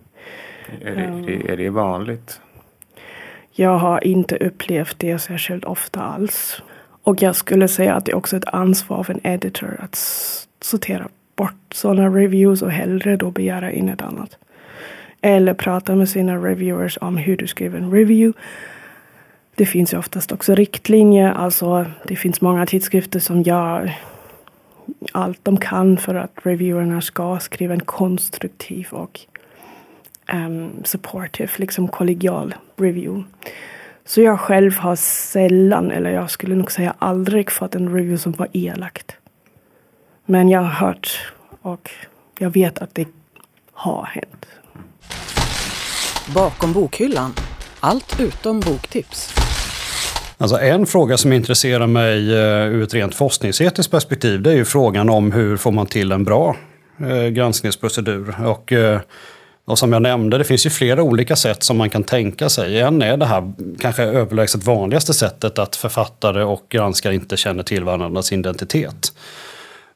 Är 0.83 0.97
det, 0.97 1.07
um, 1.07 1.29
är 1.49 1.57
det 1.57 1.71
vanligt? 1.71 2.41
Jag 3.53 3.79
har 3.79 4.05
inte 4.05 4.37
upplevt 4.37 4.99
det 4.99 5.19
särskilt 5.19 5.65
ofta 5.65 6.01
alls. 6.01 6.63
Och 7.03 7.23
jag 7.23 7.37
skulle 7.37 7.69
säga 7.69 7.95
att 7.95 8.05
det 8.05 8.13
är 8.13 8.17
också 8.17 8.37
ett 8.37 8.49
ansvar 8.49 8.99
av 8.99 9.11
en 9.11 9.21
editor 9.27 9.77
att 9.79 9.97
sortera 10.61 11.09
bort 11.37 11.75
sådana 11.75 12.09
reviews 12.09 12.63
och 12.63 12.71
hellre 12.71 13.17
då 13.17 13.31
begära 13.31 13.73
in 13.73 13.89
ett 13.89 14.03
annat. 14.03 14.39
Eller 15.21 15.55
prata 15.55 15.95
med 15.95 16.09
sina 16.09 16.37
reviewers 16.37 16.99
om 17.01 17.17
hur 17.17 17.37
du 17.37 17.47
skriver 17.47 17.79
en 17.79 17.93
review. 17.93 18.41
Det 19.55 19.67
finns 19.67 19.93
ju 19.93 19.99
oftast 19.99 20.33
också 20.33 20.55
riktlinjer, 20.55 21.33
alltså 21.33 21.87
det 22.05 22.17
finns 22.17 22.41
många 22.41 22.67
tidskrifter 22.67 23.21
som 23.21 23.43
gör 23.43 23.93
allt 25.13 25.45
de 25.45 25.57
kan 25.57 25.97
för 25.97 26.15
att 26.15 26.33
reviewerna 26.43 27.01
ska 27.01 27.39
skriva 27.39 27.75
en 27.75 27.85
konstruktiv 27.85 28.89
och 28.91 29.21
um, 30.33 30.85
supportive, 30.85 31.51
liksom 31.57 31.89
kollegial 31.89 32.55
review. 32.77 33.25
Så 34.05 34.21
jag 34.21 34.41
själv 34.41 34.79
har 34.79 34.97
sällan, 34.97 35.91
eller 35.91 36.11
jag 36.11 36.31
skulle 36.31 36.55
nog 36.55 36.73
säga 36.73 36.95
aldrig, 36.99 37.51
fått 37.51 37.75
en 37.75 37.89
review 37.89 38.19
som 38.19 38.33
var 38.33 38.49
elakt. 38.53 39.17
Men 40.25 40.49
jag 40.49 40.61
har 40.61 40.87
hört 40.87 41.33
och 41.63 41.91
jag 42.39 42.51
vet 42.51 42.79
att 42.79 42.95
det 42.95 43.09
har 43.73 44.05
hänt. 44.05 44.47
Bakom 46.35 46.73
bokhyllan. 46.73 47.35
Allt 47.81 48.21
utom 48.21 48.61
boktips. 48.61 49.35
Alltså 50.41 50.61
en 50.61 50.87
fråga 50.87 51.17
som 51.17 51.33
intresserar 51.33 51.87
mig 51.87 52.35
eh, 52.35 52.67
ur 52.67 52.83
ett 52.83 52.95
rent 52.95 53.15
forskningsetiskt 53.15 53.91
perspektiv 53.91 54.43
det 54.43 54.51
är 54.51 54.55
ju 54.55 54.65
frågan 54.65 55.11
om 55.11 55.33
hur 55.33 55.57
får 55.57 55.71
man 55.71 55.87
till 55.87 56.13
en 56.13 56.25
bra 56.25 56.57
eh, 57.01 57.27
granskningsprocedur. 57.27 58.35
Och, 58.47 58.73
eh, 58.73 59.01
och 59.65 59.79
som 59.79 59.93
jag 59.93 60.03
nämnde, 60.03 60.39
det 60.39 60.45
finns 60.45 60.67
ju 60.67 60.71
flera 60.71 61.03
olika 61.03 61.37
sätt 61.37 61.63
som 61.63 61.77
man 61.77 61.91
kan 61.91 62.05
tänka 62.05 62.49
sig. 62.49 62.81
En 62.81 63.03
är 63.03 63.17
det 63.17 63.27
här 63.27 63.53
kanske 63.81 64.03
överlägset 64.03 64.65
vanligaste 64.65 65.15
sättet 65.15 65.59
att 65.59 65.77
författare 65.77 66.43
och 66.43 66.67
granskare 66.69 67.15
inte 67.15 67.37
känner 67.37 67.63
till 67.63 67.85
varandras 67.85 68.33
identitet. 68.33 69.13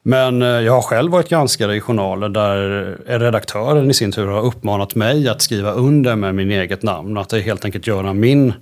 Men 0.03 0.41
jag 0.41 0.73
har 0.73 0.81
själv 0.81 1.11
varit 1.11 1.29
granskare 1.29 1.75
i 1.75 1.81
journaler 1.81 2.29
där 2.29 2.97
redaktören 3.19 3.91
i 3.91 3.93
sin 3.93 4.11
tur 4.11 4.27
har 4.27 4.41
uppmanat 4.45 4.95
mig 4.95 5.29
att 5.29 5.41
skriva 5.41 5.71
under 5.71 6.15
med 6.15 6.35
min 6.35 6.51
eget 6.51 6.83
namn. 6.83 7.17
Att 7.17 7.31
helt 7.31 7.65
enkelt 7.65 7.87
göra 7.87 8.13
min, 8.13 8.53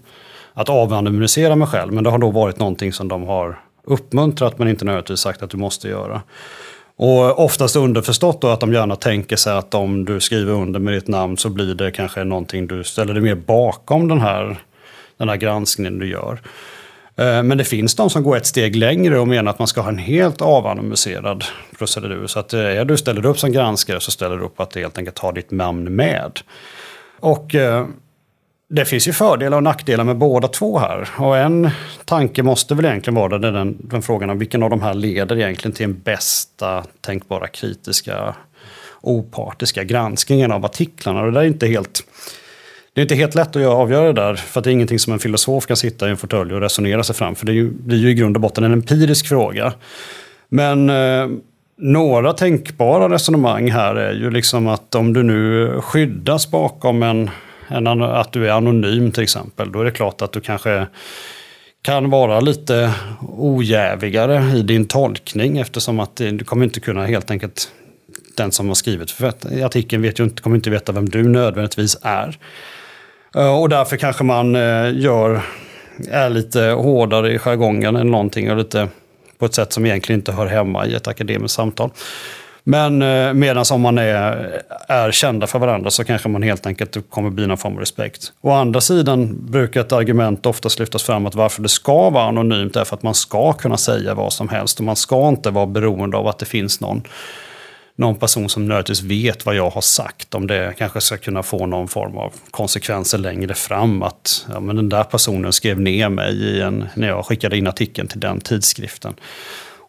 att 0.53 0.69
avanalysera 0.69 1.55
mig 1.55 1.67
själv. 1.67 1.93
Men 1.93 2.03
det 2.03 2.09
har 2.09 2.17
då 2.17 2.31
varit 2.31 2.59
någonting 2.59 2.93
som 2.93 3.07
de 3.07 3.23
har 3.23 3.59
uppmuntrat 3.83 4.59
men 4.59 4.67
inte 4.67 4.85
nödvändigtvis 4.85 5.19
sagt 5.19 5.43
att 5.43 5.49
du 5.49 5.57
måste 5.57 5.87
göra. 5.87 6.21
Och 6.95 7.39
oftast 7.39 7.75
underförstått 7.75 8.41
då 8.41 8.47
att 8.47 8.59
de 8.59 8.73
gärna 8.73 8.95
tänker 8.95 9.35
sig 9.35 9.53
att 9.53 9.73
om 9.73 10.05
du 10.05 10.19
skriver 10.19 10.53
under 10.53 10.79
med 10.79 10.93
ditt 10.93 11.07
namn 11.07 11.37
så 11.37 11.49
blir 11.49 11.75
det 11.75 11.91
kanske 11.91 12.23
någonting 12.23 12.67
du 12.67 12.83
ställer 12.83 13.13
dig 13.13 13.23
mer 13.23 13.35
bakom 13.35 14.07
den 14.07 14.21
här, 14.21 14.57
den 15.17 15.29
här 15.29 15.37
granskningen 15.37 15.99
du 15.99 16.09
gör. 16.09 16.41
Eh, 17.15 17.43
men 17.43 17.57
det 17.57 17.63
finns 17.63 17.95
de 17.95 18.09
som 18.09 18.23
går 18.23 18.37
ett 18.37 18.45
steg 18.45 18.75
längre 18.75 19.19
och 19.19 19.27
menar 19.27 19.51
att 19.51 19.59
man 19.59 19.67
ska 19.67 19.81
ha 19.81 19.89
en 19.89 19.97
helt 19.97 20.41
avanonymiserad 20.41 21.43
procedur. 21.77 22.27
Så 22.27 22.39
att 22.39 22.53
eh, 22.53 22.59
är 22.59 22.85
du 22.85 22.97
ställer 22.97 23.25
upp 23.25 23.39
som 23.39 23.51
granskare 23.51 23.99
så 23.99 24.11
ställer 24.11 24.37
du 24.37 24.43
upp 24.43 24.59
att 24.59 24.75
helt 24.75 24.97
enkelt 24.97 25.19
ha 25.19 25.31
ditt 25.31 25.51
namn 25.51 25.95
med. 25.95 26.39
Och 27.19 27.55
eh, 27.55 27.85
det 28.69 28.85
finns 28.85 29.07
ju 29.07 29.13
fördelar 29.13 29.57
och 29.57 29.63
nackdelar 29.63 30.03
med 30.03 30.17
båda 30.17 30.47
två 30.47 30.79
här. 30.79 31.09
Och 31.17 31.37
en 31.37 31.69
tanke 32.05 32.43
måste 32.43 32.75
väl 32.75 32.85
egentligen 32.85 33.15
vara 33.15 33.37
den, 33.37 33.77
den 33.79 34.01
frågan 34.01 34.29
om 34.29 34.39
vilken 34.39 34.63
av 34.63 34.69
de 34.69 34.81
här 34.81 34.93
leder 34.93 35.35
egentligen 35.35 35.75
till 35.75 35.87
den 35.87 36.01
bästa 36.03 36.83
tänkbara 37.01 37.47
kritiska 37.47 38.35
opartiska 39.01 39.83
granskningen 39.83 40.51
av 40.51 40.65
artiklarna. 40.65 41.21
Och 41.21 41.31
det 41.31 41.39
är 41.39 41.43
inte 41.43 41.67
helt, 41.67 42.03
det 42.93 43.01
är 43.01 43.03
inte 43.03 43.15
helt 43.15 43.35
lätt 43.35 43.55
att 43.55 43.65
avgöra 43.65 44.05
det 44.05 44.21
där, 44.21 44.35
för 44.35 44.61
det 44.61 44.69
är 44.69 44.71
ingenting 44.71 44.99
som 44.99 45.13
en 45.13 45.19
filosof 45.19 45.65
kan 45.65 45.77
sitta 45.77 46.07
i 46.07 46.11
en 46.11 46.17
fåtölj 46.17 46.53
och 46.53 46.61
resonera 46.61 47.03
sig 47.03 47.15
fram, 47.15 47.35
för 47.35 47.45
det 47.45 47.51
är 47.51 47.53
ju, 47.53 47.71
blir 47.71 47.97
ju 47.97 48.09
i 48.09 48.13
grund 48.13 48.37
och 48.37 48.41
botten 48.41 48.63
en 48.63 48.73
empirisk 48.73 49.27
fråga. 49.27 49.73
Men 50.49 50.89
eh, 50.89 51.27
några 51.77 52.33
tänkbara 52.33 53.13
resonemang 53.13 53.71
här 53.71 53.95
är 53.95 54.13
ju 54.13 54.31
liksom 54.31 54.67
att 54.67 54.95
om 54.95 55.13
du 55.13 55.23
nu 55.23 55.71
skyddas 55.81 56.51
bakom 56.51 57.03
en 57.03 57.29
än 57.69 57.87
att 58.01 58.33
du 58.33 58.47
är 58.47 58.51
anonym 58.51 59.11
till 59.11 59.23
exempel. 59.23 59.71
Då 59.71 59.81
är 59.81 59.85
det 59.85 59.91
klart 59.91 60.21
att 60.21 60.31
du 60.31 60.41
kanske 60.41 60.87
kan 61.81 62.09
vara 62.09 62.39
lite 62.39 62.93
ojävigare 63.37 64.57
i 64.57 64.61
din 64.61 64.85
tolkning 64.85 65.57
eftersom 65.57 65.99
att 65.99 66.15
du 66.15 66.39
kommer 66.39 66.65
inte 66.65 66.79
kunna 66.79 67.05
helt 67.05 67.31
enkelt 67.31 67.71
den 68.37 68.51
som 68.51 68.67
har 68.67 68.75
skrivit 68.75 69.11
för 69.11 69.33
artikeln 69.63 70.01
vet 70.01 70.19
ju 70.19 70.23
inte, 70.23 70.41
kommer 70.41 70.55
inte 70.55 70.69
veta 70.69 70.91
vem 70.91 71.09
du 71.09 71.23
nödvändigtvis 71.23 71.97
är. 72.01 72.37
Eh, 73.35 73.61
och 73.61 73.69
därför 73.69 73.97
kanske 73.97 74.23
man 74.23 74.55
eh, 74.55 74.99
gör, 74.99 75.41
är 76.09 76.29
lite 76.29 76.61
hårdare 76.61 77.33
i 77.33 77.39
jargongen 77.39 77.95
än 77.95 78.11
någonting 78.11 78.51
och 78.51 78.57
lite 78.57 78.87
på 79.37 79.45
ett 79.45 79.53
sätt 79.53 79.73
som 79.73 79.85
egentligen 79.85 80.19
inte 80.19 80.31
hör 80.31 80.45
hemma 80.45 80.85
i 80.85 80.93
ett 80.93 81.07
akademiskt 81.07 81.55
samtal. 81.55 81.89
Men 82.63 83.01
eh, 83.01 83.33
medan 83.33 83.65
om 83.71 83.81
man 83.81 83.97
är, 83.97 84.61
är 84.87 85.11
kända 85.11 85.47
för 85.47 85.59
varandra 85.59 85.91
så 85.91 86.03
kanske 86.03 86.29
man 86.29 86.43
helt 86.43 86.65
enkelt 86.65 87.09
kommer 87.09 87.29
bli 87.29 87.47
någon 87.47 87.57
form 87.57 87.73
av 87.73 87.79
respekt. 87.79 88.33
Å 88.41 88.51
andra 88.51 88.81
sidan 88.81 89.45
brukar 89.51 89.81
ett 89.81 89.91
argument 89.91 90.45
oftast 90.45 90.79
lyftas 90.79 91.03
fram 91.03 91.25
att 91.25 91.35
varför 91.35 91.61
det 91.61 91.69
ska 91.69 92.09
vara 92.09 92.23
anonymt 92.23 92.75
är 92.75 92.83
för 92.83 92.95
att 92.95 93.03
man 93.03 93.15
ska 93.15 93.53
kunna 93.53 93.77
säga 93.77 94.13
vad 94.13 94.33
som 94.33 94.49
helst 94.49 94.79
och 94.79 94.85
man 94.85 94.95
ska 94.95 95.27
inte 95.27 95.49
vara 95.49 95.65
beroende 95.65 96.17
av 96.17 96.27
att 96.27 96.39
det 96.39 96.45
finns 96.45 96.81
någon 96.81 97.03
någon 97.95 98.15
person 98.15 98.49
som 98.49 98.65
nödvändigtvis 98.65 99.01
vet 99.01 99.45
vad 99.45 99.55
jag 99.55 99.69
har 99.69 99.81
sagt. 99.81 100.35
Om 100.35 100.47
det 100.47 100.73
kanske 100.77 101.01
ska 101.01 101.17
kunna 101.17 101.43
få 101.43 101.65
någon 101.65 101.87
form 101.87 102.17
av 102.17 102.33
konsekvenser 102.51 103.17
längre 103.17 103.53
fram. 103.53 104.03
Att 104.03 104.45
ja, 104.53 104.59
men 104.59 104.75
den 104.75 104.89
där 104.89 105.03
personen 105.03 105.53
skrev 105.53 105.79
ner 105.79 106.09
mig 106.09 106.33
i 106.33 106.61
en, 106.61 106.87
när 106.95 107.07
jag 107.07 107.25
skickade 107.25 107.57
in 107.57 107.67
artikeln 107.67 108.07
till 108.07 108.19
den 108.19 108.41
tidskriften. 108.41 109.13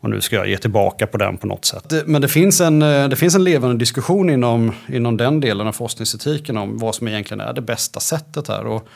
Och 0.05 0.11
nu 0.11 0.21
ska 0.21 0.37
jag 0.37 0.49
ge 0.49 0.59
tillbaka 0.59 1.07
på 1.07 1.19
den 1.19 1.37
på 1.37 1.47
något 1.47 1.65
sätt. 1.65 1.93
Men 2.07 2.23
det 2.23 2.29
finns 2.29 2.61
en, 2.61 2.83
eh, 2.83 3.09
det 3.09 3.17
finns 3.17 3.35
en 3.35 3.45
levande 3.45 3.77
diskussion 3.77 4.31
inom, 4.31 4.73
inom 4.89 5.17
den 5.17 5.41
delen 5.41 5.67
av 5.67 5.73
forskningsetiken 5.73 6.57
om 6.57 6.79
vad 6.79 6.95
som 6.95 7.09
egentligen 7.09 7.41
är 7.41 7.53
det 7.53 7.61
bästa 7.61 8.01
sättet 8.01 8.49
här. 8.49 8.67
Och 8.67 8.89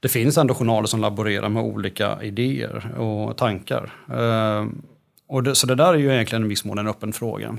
det 0.00 0.08
finns 0.08 0.38
ändå 0.38 0.54
journaler 0.54 0.86
som 0.86 1.00
laborerar 1.00 1.48
med 1.48 1.62
olika 1.62 2.22
idéer 2.22 3.00
och 3.00 3.36
tankar. 3.36 3.92
Eh, 4.10 4.66
och 5.28 5.42
det, 5.42 5.54
så 5.54 5.66
det 5.66 5.74
där 5.74 5.94
är 5.94 5.98
ju 5.98 6.14
egentligen 6.14 6.44
i 6.44 6.48
viss 6.48 6.64
mån 6.64 6.78
en 6.78 6.88
öppen 6.88 7.12
fråga. 7.12 7.56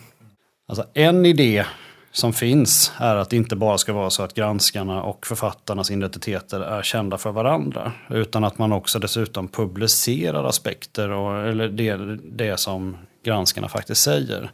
Alltså 0.68 0.86
en 0.94 1.26
idé 1.26 1.66
som 2.16 2.34
finns 2.34 2.92
är 2.98 3.16
att 3.16 3.30
det 3.30 3.36
inte 3.36 3.56
bara 3.56 3.78
ska 3.78 3.94
vara 3.94 4.10
så 4.10 4.24
att 4.24 4.34
granskarna 4.34 5.04
och 5.04 5.28
författarnas 5.28 5.92
identiteter 5.92 6.60
är 6.60 6.84
kända 6.84 7.18
för 7.18 7.32
varandra. 7.32 7.92
Utan 8.10 8.44
att 8.44 8.58
man 8.58 8.72
också 8.72 9.00
dessutom 9.00 9.48
publicerar 9.48 10.44
aspekter 10.44 11.10
och, 11.10 11.48
eller 11.48 11.68
det, 11.68 11.98
det 12.24 12.60
som 12.60 12.98
granskarna 13.24 13.68
faktiskt 13.68 14.02
säger. 14.02 14.52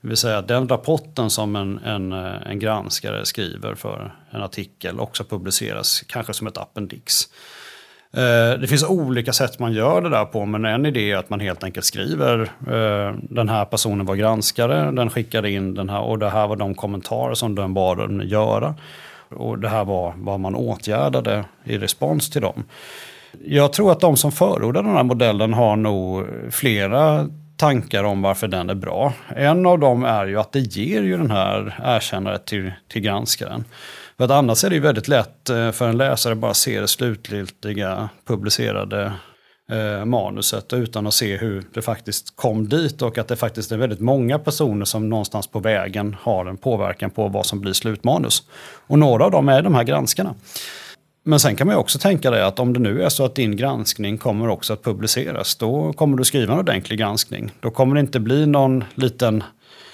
Det 0.00 0.08
vill 0.08 0.16
säga 0.16 0.38
att 0.38 0.48
den 0.48 0.68
rapporten 0.68 1.30
som 1.30 1.56
en, 1.56 1.78
en, 1.78 2.12
en 2.12 2.58
granskare 2.58 3.26
skriver 3.26 3.74
för 3.74 4.14
en 4.30 4.42
artikel 4.42 5.00
också 5.00 5.24
publiceras, 5.24 6.02
kanske 6.06 6.34
som 6.34 6.46
ett 6.46 6.58
appendix. 6.58 7.28
Eh, 8.12 8.60
det 8.60 8.66
finns 8.68 8.84
olika 8.84 9.32
sätt 9.32 9.58
man 9.58 9.72
gör 9.72 10.00
det 10.00 10.08
där 10.08 10.24
på, 10.24 10.46
men 10.46 10.64
en 10.64 10.86
idé 10.86 11.10
är 11.10 11.16
att 11.16 11.30
man 11.30 11.40
helt 11.40 11.64
enkelt 11.64 11.86
skriver 11.86 12.40
eh, 12.66 13.14
den 13.22 13.48
här 13.48 13.64
personen 13.64 14.06
var 14.06 14.16
granskare, 14.16 14.90
den 14.90 15.10
skickade 15.10 15.50
in 15.50 15.74
den 15.74 15.88
här 15.88 16.00
och 16.00 16.18
det 16.18 16.30
här 16.30 16.46
var 16.46 16.56
de 16.56 16.74
kommentarer 16.74 17.34
som 17.34 17.54
den 17.54 17.74
bad 17.74 17.98
den 17.98 18.28
göra. 18.28 18.74
Och 19.30 19.58
det 19.58 19.68
här 19.68 19.84
var 19.84 20.14
vad 20.16 20.40
man 20.40 20.54
åtgärdade 20.54 21.44
i 21.64 21.78
respons 21.78 22.30
till 22.30 22.42
dem. 22.42 22.64
Jag 23.44 23.72
tror 23.72 23.92
att 23.92 24.00
de 24.00 24.16
som 24.16 24.32
förordar 24.32 24.82
den 24.82 24.96
här 24.96 25.02
modellen 25.02 25.54
har 25.54 25.76
nog 25.76 26.26
flera 26.50 27.28
tankar 27.56 28.04
om 28.04 28.22
varför 28.22 28.48
den 28.48 28.70
är 28.70 28.74
bra. 28.74 29.12
En 29.36 29.66
av 29.66 29.78
dem 29.78 30.04
är 30.04 30.26
ju 30.26 30.40
att 30.40 30.52
det 30.52 30.60
ger 30.60 31.02
ju 31.02 31.16
den 31.16 31.30
här 31.30 31.80
erkännandet 31.84 32.46
till, 32.46 32.72
till 32.88 33.02
granskaren. 33.02 33.64
För 34.18 34.24
att 34.24 34.30
annars 34.30 34.64
är 34.64 34.68
det 34.68 34.74
ju 34.74 34.80
väldigt 34.80 35.08
lätt 35.08 35.50
eh, 35.50 35.70
för 35.70 35.88
en 35.88 35.96
läsare 35.96 36.34
bara 36.34 36.54
se 36.54 36.80
det 36.80 36.88
slutgiltiga 36.88 38.08
publicerade 38.26 39.12
eh, 39.70 40.04
manuset 40.04 40.72
utan 40.72 41.06
att 41.06 41.14
se 41.14 41.36
hur 41.36 41.64
det 41.74 41.82
faktiskt 41.82 42.36
kom 42.36 42.68
dit 42.68 43.02
och 43.02 43.18
att 43.18 43.28
det 43.28 43.36
faktiskt 43.36 43.72
är 43.72 43.76
väldigt 43.76 44.00
många 44.00 44.38
personer 44.38 44.84
som 44.84 45.08
någonstans 45.08 45.46
på 45.46 45.58
vägen 45.58 46.16
har 46.20 46.46
en 46.46 46.56
påverkan 46.56 47.10
på 47.10 47.28
vad 47.28 47.46
som 47.46 47.60
blir 47.60 47.72
slutmanus. 47.72 48.42
Och 48.86 48.98
några 48.98 49.24
av 49.24 49.30
dem 49.30 49.48
är 49.48 49.62
de 49.62 49.74
här 49.74 49.84
granskarna. 49.84 50.34
Men 51.24 51.40
sen 51.40 51.56
kan 51.56 51.66
man 51.66 51.76
ju 51.76 51.80
också 51.80 51.98
tänka 51.98 52.30
dig 52.30 52.42
att 52.42 52.58
om 52.58 52.72
det 52.72 52.80
nu 52.80 53.02
är 53.02 53.08
så 53.08 53.24
att 53.24 53.34
din 53.34 53.56
granskning 53.56 54.18
kommer 54.18 54.48
också 54.48 54.72
att 54.72 54.82
publiceras, 54.82 55.56
då 55.56 55.92
kommer 55.92 56.16
du 56.16 56.24
skriva 56.24 56.52
en 56.52 56.58
ordentlig 56.58 56.98
granskning. 56.98 57.50
Då 57.60 57.70
kommer 57.70 57.94
det 57.94 58.00
inte 58.00 58.20
bli 58.20 58.46
någon 58.46 58.84
liten 58.94 59.44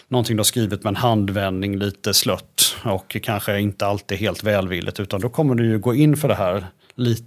någonting 0.08 0.36
du 0.36 0.40
har 0.40 0.44
skrivit 0.44 0.84
med 0.84 0.90
en 0.90 0.96
handvändning 0.96 1.78
lite 1.78 2.14
slött 2.14 2.76
och 2.84 3.16
kanske 3.22 3.60
inte 3.60 3.86
alltid 3.86 4.18
helt 4.18 4.42
välvilligt 4.42 5.00
utan 5.00 5.20
då 5.20 5.28
kommer 5.28 5.54
du 5.54 5.66
ju 5.66 5.78
gå 5.78 5.94
in 5.94 6.16
för 6.16 6.28
det 6.28 6.34
här 6.34 6.66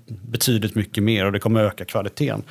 betydligt 0.08 0.76
mycket 0.76 1.04
mer 1.04 1.26
och 1.26 1.32
det 1.32 1.40
kommer 1.40 1.64
öka 1.64 1.86
kvaliteten. 1.86 2.44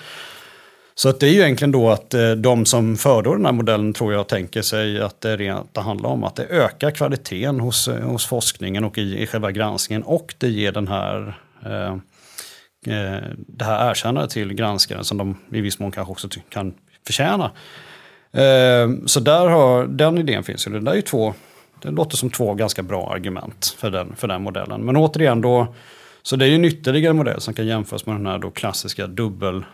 Så 0.99 1.09
att 1.09 1.21
det 1.21 1.27
är 1.29 1.33
ju 1.33 1.41
egentligen 1.41 1.73
då 1.73 1.91
att 1.91 2.15
eh, 2.15 2.31
de 2.31 2.67
som 2.67 2.97
föredrar 2.97 3.37
den 3.37 3.45
här 3.45 3.53
modellen 3.53 3.93
tror 3.93 4.13
jag 4.13 4.29
tänker 4.29 4.63
sig 4.63 5.01
att 5.01 5.21
det, 5.21 5.37
rent, 5.37 5.75
det 5.75 5.81
handlar 5.81 6.11
om 6.11 6.25
att 6.25 6.37
det 6.37 6.45
ökar 6.45 6.91
kvaliteten 6.91 7.61
hos, 7.61 7.89
eh, 7.89 8.09
hos 8.09 8.27
forskningen 8.27 8.85
och 8.85 8.99
i, 8.99 9.23
i 9.23 9.27
själva 9.27 9.51
granskningen 9.51 10.03
och 10.03 10.35
det 10.39 10.49
ger 10.49 10.73
den 10.73 10.89
här 10.89 11.39
eh, 11.65 11.93
eh 12.95 13.23
det 13.37 13.65
här 13.65 13.91
erkännandet 13.91 14.31
till 14.31 14.55
granskaren 14.55 15.05
som 15.05 15.19
de 15.19 15.37
i 15.53 15.61
viss 15.61 15.79
mån 15.79 15.93
kanske 15.93 16.13
också 16.13 16.29
kan 16.49 16.75
förtjäna. 17.07 17.51
Ehm, 18.33 19.09
så 19.09 19.21
där 19.21 19.47
har, 19.47 19.87
den 19.87 20.19
idén 20.19 20.45
finns 20.45 20.67
ju. 20.67 20.73
Det 20.73 20.81
där 20.81 20.93
är 20.93 20.97
ju 20.97 21.03
två, 21.03 21.35
det 21.83 21.91
låter 21.91 22.17
som 22.17 22.31
två 22.31 22.55
ganska 22.55 22.83
bra 22.83 23.13
argument 23.13 23.77
för 23.79 23.91
den, 23.91 24.17
för 24.17 24.29
den 24.29 24.43
modellen. 24.43 24.85
Men 24.85 24.97
återigen 24.97 25.41
då, 25.41 25.75
så 26.23 26.37
det 26.37 26.45
är 26.45 26.49
ju 26.49 26.55
en 26.55 26.65
ytterligare 26.65 27.15
modell 27.15 27.41
som 27.41 27.55
kan 27.55 27.67
jämföras 27.67 28.07
med 28.07 28.17
den 28.17 28.27
här 28.27 28.39
då 28.39 28.51
klassiska 28.51 29.07
dubbel 29.07 29.65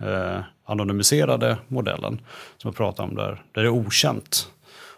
eh, 0.00 0.40
anonymiserade 0.64 1.56
modellen 1.68 2.20
som 2.56 2.68
jag 2.68 2.76
pratade 2.76 3.08
om 3.08 3.14
där, 3.14 3.42
där 3.52 3.62
det 3.62 3.68
är 3.68 3.72
okänt 3.86 4.48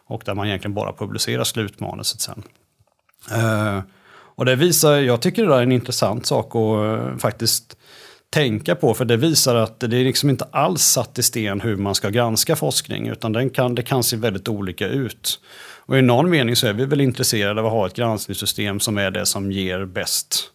och 0.06 0.22
där 0.24 0.34
man 0.34 0.46
egentligen 0.46 0.74
bara 0.74 0.92
publicerar 0.92 1.44
slutmanuset 1.44 2.20
sen. 2.20 2.42
Eh, 3.32 3.80
och 4.36 4.44
det 4.44 4.56
visar, 4.56 4.96
jag 4.96 5.22
tycker 5.22 5.42
det 5.42 5.48
där 5.48 5.58
är 5.58 5.62
en 5.62 5.72
intressant 5.72 6.26
sak 6.26 6.56
att 6.56 7.00
eh, 7.00 7.16
faktiskt 7.16 7.76
tänka 8.34 8.74
på, 8.74 8.94
för 8.94 9.04
det 9.04 9.16
visar 9.16 9.54
att 9.54 9.80
det 9.80 9.96
är 9.96 10.04
liksom 10.04 10.30
inte 10.30 10.44
alls 10.50 10.82
satt 10.82 11.18
i 11.18 11.22
sten 11.22 11.60
hur 11.60 11.76
man 11.76 11.94
ska 11.94 12.08
granska 12.08 12.56
forskning, 12.56 13.08
utan 13.08 13.32
den 13.32 13.50
kan, 13.50 13.74
det 13.74 13.82
kan 13.82 14.02
se 14.02 14.16
väldigt 14.16 14.48
olika 14.48 14.88
ut. 14.88 15.40
Och 15.86 15.98
i 15.98 16.02
någon 16.02 16.30
mening 16.30 16.56
så 16.56 16.66
är 16.66 16.72
vi 16.72 16.84
väl 16.84 17.00
intresserade 17.00 17.60
av 17.60 17.66
att 17.66 17.72
ha 17.72 17.86
ett 17.86 17.96
granskningssystem 17.96 18.80
som 18.80 18.98
är 18.98 19.10
det 19.10 19.26
som 19.26 19.52
ger 19.52 19.84
bäst, 19.84 20.50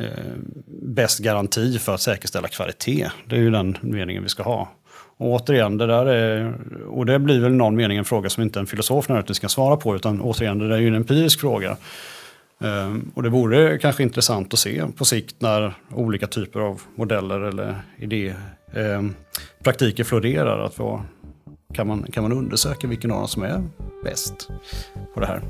eh, 0.00 0.34
bäst 0.82 1.18
garanti 1.18 1.78
för 1.78 1.94
att 1.94 2.00
säkerställa 2.00 2.48
kvalitet. 2.48 3.10
Det 3.26 3.36
är 3.36 3.40
ju 3.40 3.50
den 3.50 3.78
meningen 3.80 4.22
vi 4.22 4.28
ska 4.28 4.42
ha. 4.42 4.68
Och 5.16 5.26
återigen, 5.26 5.78
det 5.78 5.86
där 5.86 6.06
är, 6.06 6.54
och 6.88 7.06
det 7.06 7.18
blir 7.18 7.40
väl 7.40 7.52
i 7.52 7.56
någon 7.56 7.76
mening 7.76 7.98
en 7.98 8.04
fråga 8.04 8.30
som 8.30 8.42
inte 8.42 8.60
en 8.60 8.66
filosof 8.66 9.08
nödvändigtvis 9.08 9.36
ska 9.36 9.48
svara 9.48 9.76
på, 9.76 9.96
utan 9.96 10.20
återigen, 10.20 10.58
det 10.58 10.74
är 10.74 10.78
ju 10.78 10.88
en 10.88 10.94
empirisk 10.94 11.40
fråga. 11.40 11.76
Ehm, 12.60 13.10
och 13.14 13.22
det 13.22 13.28
vore 13.28 13.78
kanske 13.78 14.02
intressant 14.02 14.52
att 14.52 14.58
se 14.58 14.86
på 14.96 15.04
sikt 15.04 15.36
när 15.38 15.74
olika 15.94 16.26
typer 16.26 16.60
av 16.60 16.82
modeller 16.94 17.40
eller 17.40 17.82
idé, 17.96 18.34
ehm, 18.74 19.14
praktiker 19.64 20.04
florerar. 20.04 20.58
Att 20.58 20.74
få, 20.74 21.02
kan, 21.74 21.86
man, 21.86 22.02
kan 22.12 22.22
man 22.22 22.32
undersöka 22.32 22.86
vilken 22.86 23.10
av 23.10 23.18
dem 23.18 23.28
som 23.28 23.42
är 23.42 23.62
bäst 24.04 24.48
på 25.14 25.20
det 25.20 25.26
här. 25.26 25.42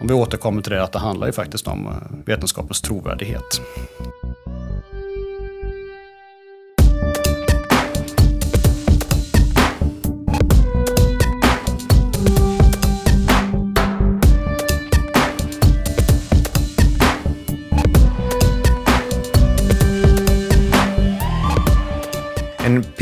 Om 0.00 0.08
vi 0.08 0.14
återkommer 0.14 0.62
till 0.62 0.72
det 0.72 0.82
att 0.82 0.92
det 0.92 0.98
handlar 0.98 1.26
ju 1.26 1.32
faktiskt 1.32 1.68
om 1.68 1.86
eh, 1.86 1.92
vetenskapens 2.26 2.80
trovärdighet. 2.80 3.60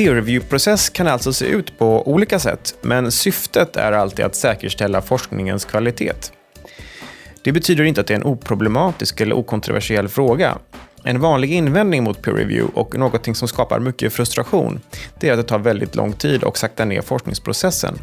Peer 0.04 0.14
review-process 0.14 0.90
kan 0.90 1.08
alltså 1.08 1.32
se 1.32 1.46
ut 1.46 1.78
på 1.78 2.08
olika 2.08 2.38
sätt, 2.38 2.74
men 2.82 3.12
syftet 3.12 3.76
är 3.76 3.92
alltid 3.92 4.24
att 4.24 4.34
säkerställa 4.34 5.02
forskningens 5.02 5.64
kvalitet. 5.64 6.12
Det 7.42 7.52
betyder 7.52 7.84
inte 7.84 8.00
att 8.00 8.06
det 8.06 8.14
är 8.14 8.18
en 8.18 8.24
oproblematisk 8.24 9.20
eller 9.20 9.36
okontroversiell 9.36 10.08
fråga. 10.08 10.58
En 11.04 11.20
vanlig 11.20 11.52
invändning 11.52 12.04
mot 12.04 12.22
peer 12.22 12.34
review 12.34 12.80
och 12.80 12.98
något 12.98 13.36
som 13.36 13.48
skapar 13.48 13.80
mycket 13.80 14.12
frustration, 14.12 14.80
det 15.20 15.28
är 15.28 15.32
att 15.32 15.38
det 15.38 15.42
tar 15.42 15.58
väldigt 15.58 15.94
lång 15.94 16.12
tid 16.12 16.44
och 16.44 16.58
saktar 16.58 16.84
ner 16.86 17.02
forskningsprocessen. 17.02 17.98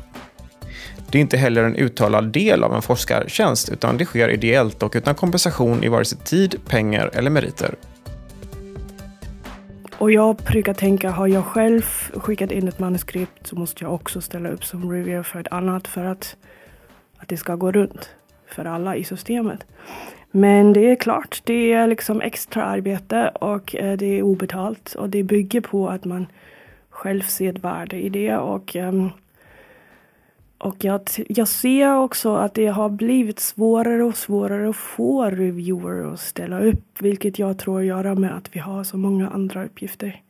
Det 1.11 1.17
är 1.17 1.21
inte 1.21 1.37
heller 1.37 1.63
en 1.63 1.75
uttalad 1.75 2.31
del 2.31 2.63
av 2.63 2.75
en 2.75 2.81
forskartjänst, 2.81 3.69
utan 3.69 3.97
det 3.97 4.05
sker 4.05 4.29
ideellt 4.29 4.83
och 4.83 4.93
utan 4.95 5.15
kompensation 5.15 5.83
i 5.83 5.87
vare 5.87 6.05
sig 6.05 6.17
tid, 6.17 6.55
pengar 6.67 7.11
eller 7.13 7.29
meriter. 7.29 7.75
Och 10.01 10.11
jag 10.11 10.35
brukar 10.35 10.73
tänka, 10.73 11.11
har 11.11 11.27
jag 11.27 11.45
själv 11.45 11.81
skickat 12.13 12.51
in 12.51 12.67
ett 12.67 12.79
manuskript 12.79 13.47
så 13.47 13.55
måste 13.55 13.83
jag 13.83 13.93
också 13.93 14.21
ställa 14.21 14.49
upp 14.49 14.65
som 14.65 14.91
reviewer 14.91 15.23
för 15.23 15.39
ett 15.39 15.51
annat 15.51 15.87
för 15.87 16.05
att, 16.05 16.37
att 17.17 17.27
det 17.27 17.37
ska 17.37 17.55
gå 17.55 17.71
runt 17.71 18.09
för 18.47 18.65
alla 18.65 18.95
i 18.95 19.03
systemet. 19.03 19.65
Men 20.31 20.73
det 20.73 20.91
är 20.91 20.95
klart, 20.95 21.41
det 21.43 21.73
är 21.73 21.87
liksom 21.87 22.21
extra 22.21 22.65
arbete 22.65 23.29
och 23.29 23.75
eh, 23.75 23.97
det 23.97 24.05
är 24.05 24.21
obetalt 24.21 24.95
och 24.95 25.09
det 25.09 25.23
bygger 25.23 25.61
på 25.61 25.89
att 25.89 26.05
man 26.05 26.27
själv 26.89 27.21
ser 27.21 27.49
ett 27.49 27.63
värde 27.63 28.01
i 28.01 28.09
det 28.09 28.37
och 28.37 28.75
um, 28.75 29.09
och 30.61 30.83
jag, 30.83 31.01
jag 31.29 31.47
ser 31.47 31.95
också 31.95 32.35
att 32.35 32.53
det 32.53 32.67
har 32.67 32.89
blivit 32.89 33.39
svårare 33.39 34.03
och 34.03 34.17
svårare 34.17 34.69
att 34.69 34.75
få 34.75 35.25
reviewer 35.25 36.13
att 36.13 36.19
ställa 36.19 36.59
upp, 36.59 37.01
vilket 37.01 37.39
jag 37.39 37.57
tror 37.57 37.79
att 37.79 37.85
göra 37.85 38.15
med 38.15 38.35
att 38.37 38.55
vi 38.55 38.59
har 38.59 38.83
så 38.83 38.97
många 38.97 39.29
andra 39.29 39.65
uppgifter. 39.65 40.21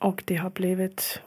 Och 0.00 0.22
det 0.26 0.36
har 0.36 0.50
blivit... 0.50 1.20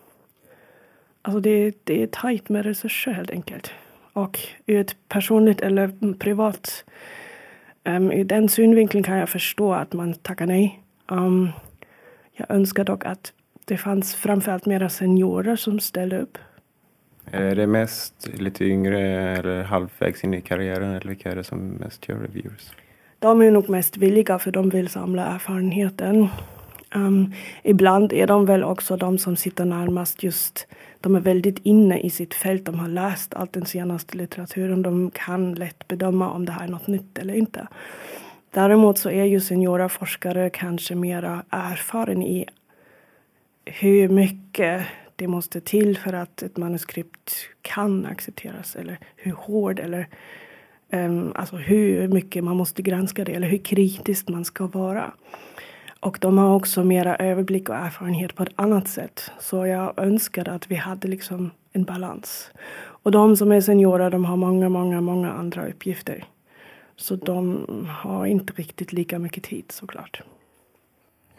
Alltså 1.22 1.40
det, 1.40 1.76
det 1.84 2.04
är 2.04 2.08
tajt 2.08 2.50
med 2.50 2.66
resurser 2.66 3.12
helt 3.12 3.32
enkelt. 3.32 3.72
Och 4.14 4.40
ur 4.66 4.80
ett 4.80 4.96
personligt 5.08 5.62
eller 5.62 6.14
privat, 6.14 6.86
ehm, 7.84 8.04
um, 8.04 8.12
ur 8.12 8.24
den 8.24 8.50
synvinkeln 8.50 9.04
kan 9.04 9.18
jag 9.18 9.30
förstå 9.30 9.74
att 9.74 9.94
man 9.94 10.14
tackar 10.14 10.46
nej. 10.46 10.84
Um, 11.08 11.50
jag 12.34 12.52
önskar 12.52 12.84
dock 12.84 13.06
att 13.06 13.34
det 13.66 13.78
fanns 13.78 14.16
framförallt 14.16 14.66
mera 14.66 14.90
seniorer 14.90 15.56
som 15.56 15.80
ställde 15.80 16.20
upp. 16.20 16.38
Eh, 17.32 17.42
är 17.42 17.56
det 17.56 17.68
mest 17.68 18.30
lite 18.34 18.66
yngre 18.66 19.00
eller 19.38 19.64
halvvägs 19.64 20.24
in 20.24 20.34
i 20.34 20.42
karriären 20.42 20.90
eller 20.90 21.08
vilka 21.08 21.32
är 21.32 21.36
det 21.36 21.44
som 21.44 21.60
mest 21.60 22.10
gör 22.10 22.16
reviews? 22.16 22.72
De 23.20 23.42
är 23.42 23.52
nog 23.52 23.70
mest 23.70 23.98
villiga 23.98 24.40
för 24.40 24.52
de 24.52 24.70
vill 24.70 24.90
samla 24.90 25.26
erfarenheten. 25.26 26.28
Um, 26.96 27.34
ibland 27.64 28.14
är 28.14 28.28
de 28.28 28.46
väl 28.46 28.64
också 28.64 28.98
de 28.98 29.18
som 29.18 29.36
sitter 29.36 29.66
närmast 29.66 30.24
just, 30.24 30.68
de 31.00 31.16
är 31.16 31.20
väldigt 31.20 31.60
inne 31.60 32.00
i 32.00 32.10
sitt 32.10 32.34
fält, 32.34 32.66
de 32.66 32.80
har 32.80 32.88
läst 32.88 33.34
all 33.34 33.48
den 33.52 33.66
senaste 33.66 34.18
litteraturen, 34.18 34.82
de 34.82 35.12
kan 35.12 35.54
lätt 35.54 35.88
bedöma 35.88 36.32
om 36.32 36.46
det 36.46 36.52
här 36.52 36.64
är 36.64 36.72
något 36.72 36.88
nytt 36.88 37.18
eller 37.18 37.34
inte. 37.34 37.68
Däremot 38.52 38.98
så 38.98 39.10
är 39.10 39.24
ju 39.24 39.40
seniora 39.40 39.90
forskare 39.90 40.50
kanske 40.50 40.96
mera 40.96 41.44
erfaren 41.50 42.24
i 42.24 42.46
hur 43.66 44.10
mycket 44.10 44.86
det 45.24 45.28
måste 45.28 45.62
till 45.62 45.98
för 45.98 46.14
att 46.14 46.44
ett 46.44 46.58
manuskript 46.58 47.32
kan 47.62 48.06
accepteras 48.06 48.76
eller 48.76 49.00
hur 49.16 49.32
hård 49.32 49.80
eller 49.80 50.08
um, 50.92 51.32
alltså 51.36 51.56
hur 51.56 52.08
mycket 52.08 52.44
man 52.44 52.58
måste 52.58 52.82
granska 52.82 53.24
det 53.24 53.32
eller 53.32 53.48
hur 53.48 53.58
kritiskt 53.58 54.30
man 54.30 54.46
ska 54.46 54.68
vara. 54.68 55.12
Och 56.00 56.18
de 56.22 56.38
har 56.38 56.56
också 56.56 56.84
mera 56.84 57.16
överblick 57.16 57.70
och 57.70 57.76
erfarenhet 57.76 58.36
på 58.36 58.44
ett 58.44 58.54
annat 58.56 58.88
sätt. 58.88 59.32
Så 59.40 59.66
jag 59.66 59.94
önskar 60.00 60.50
att 60.50 60.72
vi 60.72 60.76
hade 60.76 61.08
liksom 61.08 61.52
en 61.72 61.84
balans. 61.84 62.52
Och 63.04 63.12
de 63.12 63.36
som 63.36 63.52
är 63.52 63.62
seniorer 63.62 64.10
de 64.10 64.26
har 64.26 64.38
många, 64.38 64.70
många, 64.70 65.02
många 65.02 65.32
andra 65.32 65.68
uppgifter. 65.68 66.26
Så 66.96 67.16
de 67.16 67.66
har 68.02 68.26
inte 68.26 68.54
riktigt 68.54 68.94
lika 68.94 69.20
mycket 69.20 69.44
tid 69.44 69.66
såklart. 69.70 70.22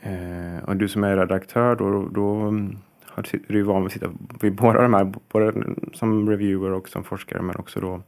Eh, 0.00 0.64
och 0.64 0.76
du 0.76 0.88
som 0.88 1.04
är 1.04 1.16
redaktör 1.16 1.76
då, 1.76 2.08
då 2.08 2.34
mm, 2.34 2.76
har, 3.14 3.22
är 3.34 3.52
du 3.52 3.62
van 3.62 3.82
vid 3.82 3.86
att 3.86 3.92
sitta 3.92 4.10
vid 4.40 4.54
båda 4.54 4.82
de 4.82 4.94
här, 4.94 5.12
både 5.32 5.74
som 5.92 6.30
reviewer 6.30 6.72
och 6.72 6.88
som 6.88 7.04
forskare 7.04 7.42
men 7.42 7.56
också 7.56 7.80
då 7.80 8.02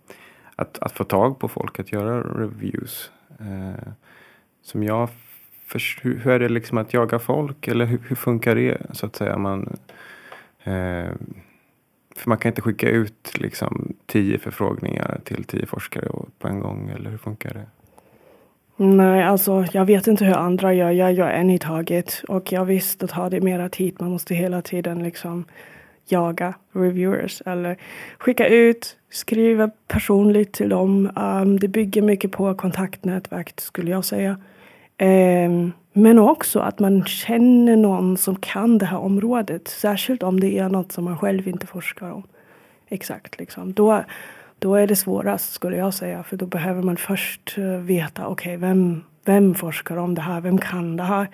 att, 0.56 0.78
att 0.78 0.92
få 0.92 1.04
tag 1.04 1.38
på 1.38 1.48
folk 1.48 1.80
att 1.80 1.92
göra 1.92 2.20
reviews. 2.20 3.10
Eh, 3.40 3.92
som 4.62 4.82
jag 4.82 5.08
för, 5.66 5.82
hur, 6.02 6.18
hur, 6.18 6.32
är 6.32 6.38
det 6.38 6.48
liksom 6.48 6.78
att 6.78 6.94
jaga 6.94 7.18
folk 7.18 7.68
eller 7.68 7.86
hur, 7.86 7.98
hur 8.08 8.16
funkar 8.16 8.54
det 8.54 8.78
så 8.92 9.06
att 9.06 9.16
säga? 9.16 9.38
Man, 9.38 9.76
eh, 10.64 11.10
för 12.16 12.28
man 12.28 12.38
kan 12.38 12.48
inte 12.50 12.62
skicka 12.62 12.90
ut 12.90 13.38
liksom 13.38 13.94
tio 14.06 14.38
förfrågningar 14.38 15.20
till 15.24 15.44
tio 15.44 15.66
forskare 15.66 16.08
på 16.38 16.48
en 16.48 16.60
gång 16.60 16.90
eller 16.90 17.10
hur 17.10 17.18
funkar 17.18 17.54
det? 17.54 17.66
Nej, 18.76 19.22
alltså 19.22 19.64
jag 19.72 19.84
vet 19.84 20.06
inte 20.06 20.24
hur 20.24 20.36
andra 20.36 20.74
gör. 20.74 20.90
Jag 20.90 21.12
gör 21.12 21.28
en 21.28 21.50
i 21.50 21.58
taget 21.58 22.22
och 22.28 22.52
jag 22.52 22.64
visst, 22.64 22.98
då 22.98 23.06
tar 23.06 23.30
det 23.30 23.40
mera 23.40 23.68
tid. 23.68 23.96
Man 24.00 24.10
måste 24.10 24.34
hela 24.34 24.62
tiden 24.62 25.02
liksom 25.02 25.44
jaga 26.08 26.54
reviewers 26.72 27.42
eller 27.46 27.76
skicka 28.18 28.48
ut, 28.48 28.96
skriva 29.10 29.70
personligt 29.88 30.52
till 30.52 30.68
dem. 30.68 31.10
Um, 31.16 31.58
det 31.58 31.68
bygger 31.68 32.02
mycket 32.02 32.32
på 32.32 32.54
kontaktnätverk 32.54 33.60
skulle 33.60 33.90
jag 33.90 34.04
säga. 34.04 34.36
Um, 34.98 35.72
men 35.92 36.18
också 36.18 36.60
att 36.60 36.78
man 36.78 37.04
känner 37.04 37.76
någon 37.76 38.16
som 38.16 38.36
kan 38.36 38.78
det 38.78 38.86
här 38.86 38.98
området. 38.98 39.68
Särskilt 39.68 40.22
om 40.22 40.40
det 40.40 40.58
är 40.58 40.68
något 40.68 40.92
som 40.92 41.04
man 41.04 41.18
själv 41.18 41.48
inte 41.48 41.66
forskar 41.66 42.12
om. 42.12 42.22
Exakt, 42.88 43.38
liksom. 43.38 43.72
Då, 43.72 44.04
då 44.58 44.74
är 44.74 44.86
det 44.86 44.96
svårast 44.96 45.52
skulle 45.52 45.76
jag 45.76 45.94
säga. 45.94 46.22
För 46.22 46.36
då 46.36 46.46
behöver 46.46 46.82
man 46.82 46.96
först 46.96 47.58
eh, 47.58 47.64
veta, 47.64 48.26
okej, 48.26 48.56
okay, 48.56 48.68
vem, 48.68 49.04
vem 49.24 49.54
forskar 49.54 49.96
om 49.96 50.14
det 50.14 50.22
här? 50.22 50.40
Vem 50.40 50.58
kan 50.58 50.96
det 50.96 51.02
här? 51.02 51.28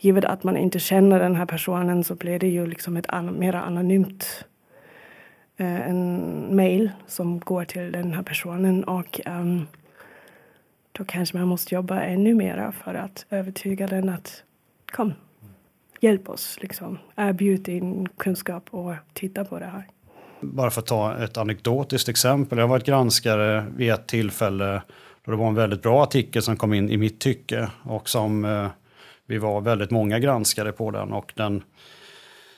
givet 0.00 0.24
att 0.24 0.44
man 0.44 0.56
inte 0.56 0.78
känner 0.78 1.18
den 1.18 1.36
här 1.36 1.46
personen 1.46 2.04
så 2.04 2.14
blir 2.14 2.38
det 2.38 2.48
ju 2.48 2.66
liksom 2.66 2.96
ett 2.96 3.10
an 3.10 3.38
mer 3.38 3.54
anonymt 3.54 4.44
eh, 5.56 5.88
en 5.88 6.56
mail 6.56 6.90
som 7.06 7.40
går 7.40 7.64
till 7.64 7.92
den 7.92 8.12
här 8.12 8.22
personen 8.22 8.84
och 8.84 9.20
um, 9.26 9.66
då 10.92 11.04
kanske 11.04 11.38
man 11.38 11.48
måste 11.48 11.74
jobba 11.74 12.00
ännu 12.00 12.34
mera 12.34 12.72
för 12.72 12.94
att 12.94 13.26
övertyga 13.30 13.86
den 13.86 14.08
att 14.08 14.42
kom, 14.92 15.12
hjälp 16.00 16.28
oss, 16.28 16.58
liksom. 16.60 16.98
erbjud 17.16 17.60
din 17.60 18.08
kunskap 18.08 18.64
och 18.70 18.94
titta 19.12 19.44
på 19.44 19.58
det 19.58 19.66
här. 19.66 19.86
Bara 20.40 20.70
för 20.70 20.80
att 20.80 20.86
ta 20.86 21.16
ett 21.16 21.36
anekdotiskt 21.36 22.08
exempel. 22.08 22.58
Jag 22.58 22.62
har 22.64 22.68
varit 22.70 22.86
granskare 22.86 23.66
vid 23.76 23.90
ett 23.90 24.08
tillfälle 24.08 24.82
då 25.24 25.30
det 25.30 25.36
var 25.36 25.48
en 25.48 25.54
väldigt 25.54 25.82
bra 25.82 26.02
artikel 26.02 26.42
som 26.42 26.56
kom 26.56 26.74
in 26.74 26.90
i 26.90 26.96
mitt 26.96 27.20
tycke 27.20 27.68
och 27.84 28.08
som 28.08 28.44
eh, 28.44 28.66
vi 29.26 29.38
var 29.38 29.60
väldigt 29.60 29.90
många 29.90 30.18
granskare 30.18 30.72
på 30.72 30.90
den 30.90 31.12
och 31.12 31.32
den 31.36 31.62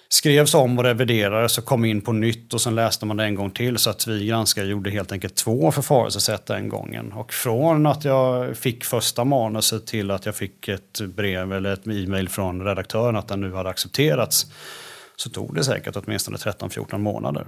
skrevs 0.08 0.54
om 0.54 0.78
och 0.78 0.84
reviderades 0.84 1.58
och 1.58 1.64
kom 1.64 1.84
in 1.84 2.00
på 2.00 2.12
nytt 2.12 2.54
och 2.54 2.60
sen 2.60 2.74
läste 2.74 3.06
man 3.06 3.16
det 3.16 3.24
en 3.24 3.34
gång 3.34 3.50
till 3.50 3.78
så 3.78 3.90
att 3.90 4.06
vi 4.06 4.26
granskare 4.26 4.66
gjorde 4.66 4.90
helt 4.90 5.12
enkelt 5.12 5.34
två 5.34 5.72
förfaringssätt 5.72 6.46
den 6.46 6.68
gången. 6.68 7.12
Och 7.12 7.32
från 7.32 7.86
att 7.86 8.04
jag 8.04 8.56
fick 8.56 8.84
första 8.84 9.24
manuset 9.24 9.86
till 9.86 10.10
att 10.10 10.26
jag 10.26 10.36
fick 10.36 10.68
ett 10.68 11.00
brev 11.00 11.52
eller 11.52 11.72
ett 11.72 11.86
e-mail 11.86 12.28
från 12.28 12.64
redaktören 12.64 13.16
att 13.16 13.28
den 13.28 13.40
nu 13.40 13.52
hade 13.52 13.68
accepterats 13.68 14.46
så 15.16 15.30
tog 15.30 15.54
det 15.54 15.64
säkert 15.64 15.96
åtminstone 15.96 16.36
13-14 16.36 16.98
månader. 16.98 17.46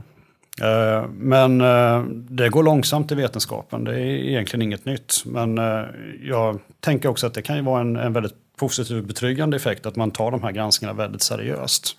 Eh, 0.62 1.08
men 1.08 1.60
eh, 1.60 2.02
det 2.08 2.48
går 2.48 2.62
långsamt 2.62 3.12
i 3.12 3.14
vetenskapen, 3.14 3.84
det 3.84 3.94
är 3.94 4.04
egentligen 4.04 4.62
inget 4.62 4.84
nytt. 4.84 5.22
Men 5.26 5.58
eh, 5.58 5.84
jag 6.22 6.58
tänker 6.80 7.08
också 7.08 7.26
att 7.26 7.34
det 7.34 7.42
kan 7.42 7.56
ju 7.56 7.62
vara 7.62 7.80
en, 7.80 7.96
en 7.96 8.12
väldigt 8.12 8.34
positiv 8.56 9.06
betryggande 9.06 9.56
effekt 9.56 9.86
att 9.86 9.96
man 9.96 10.10
tar 10.10 10.30
de 10.30 10.42
här 10.42 10.52
granskningarna 10.52 10.98
väldigt 10.98 11.22
seriöst. 11.22 11.96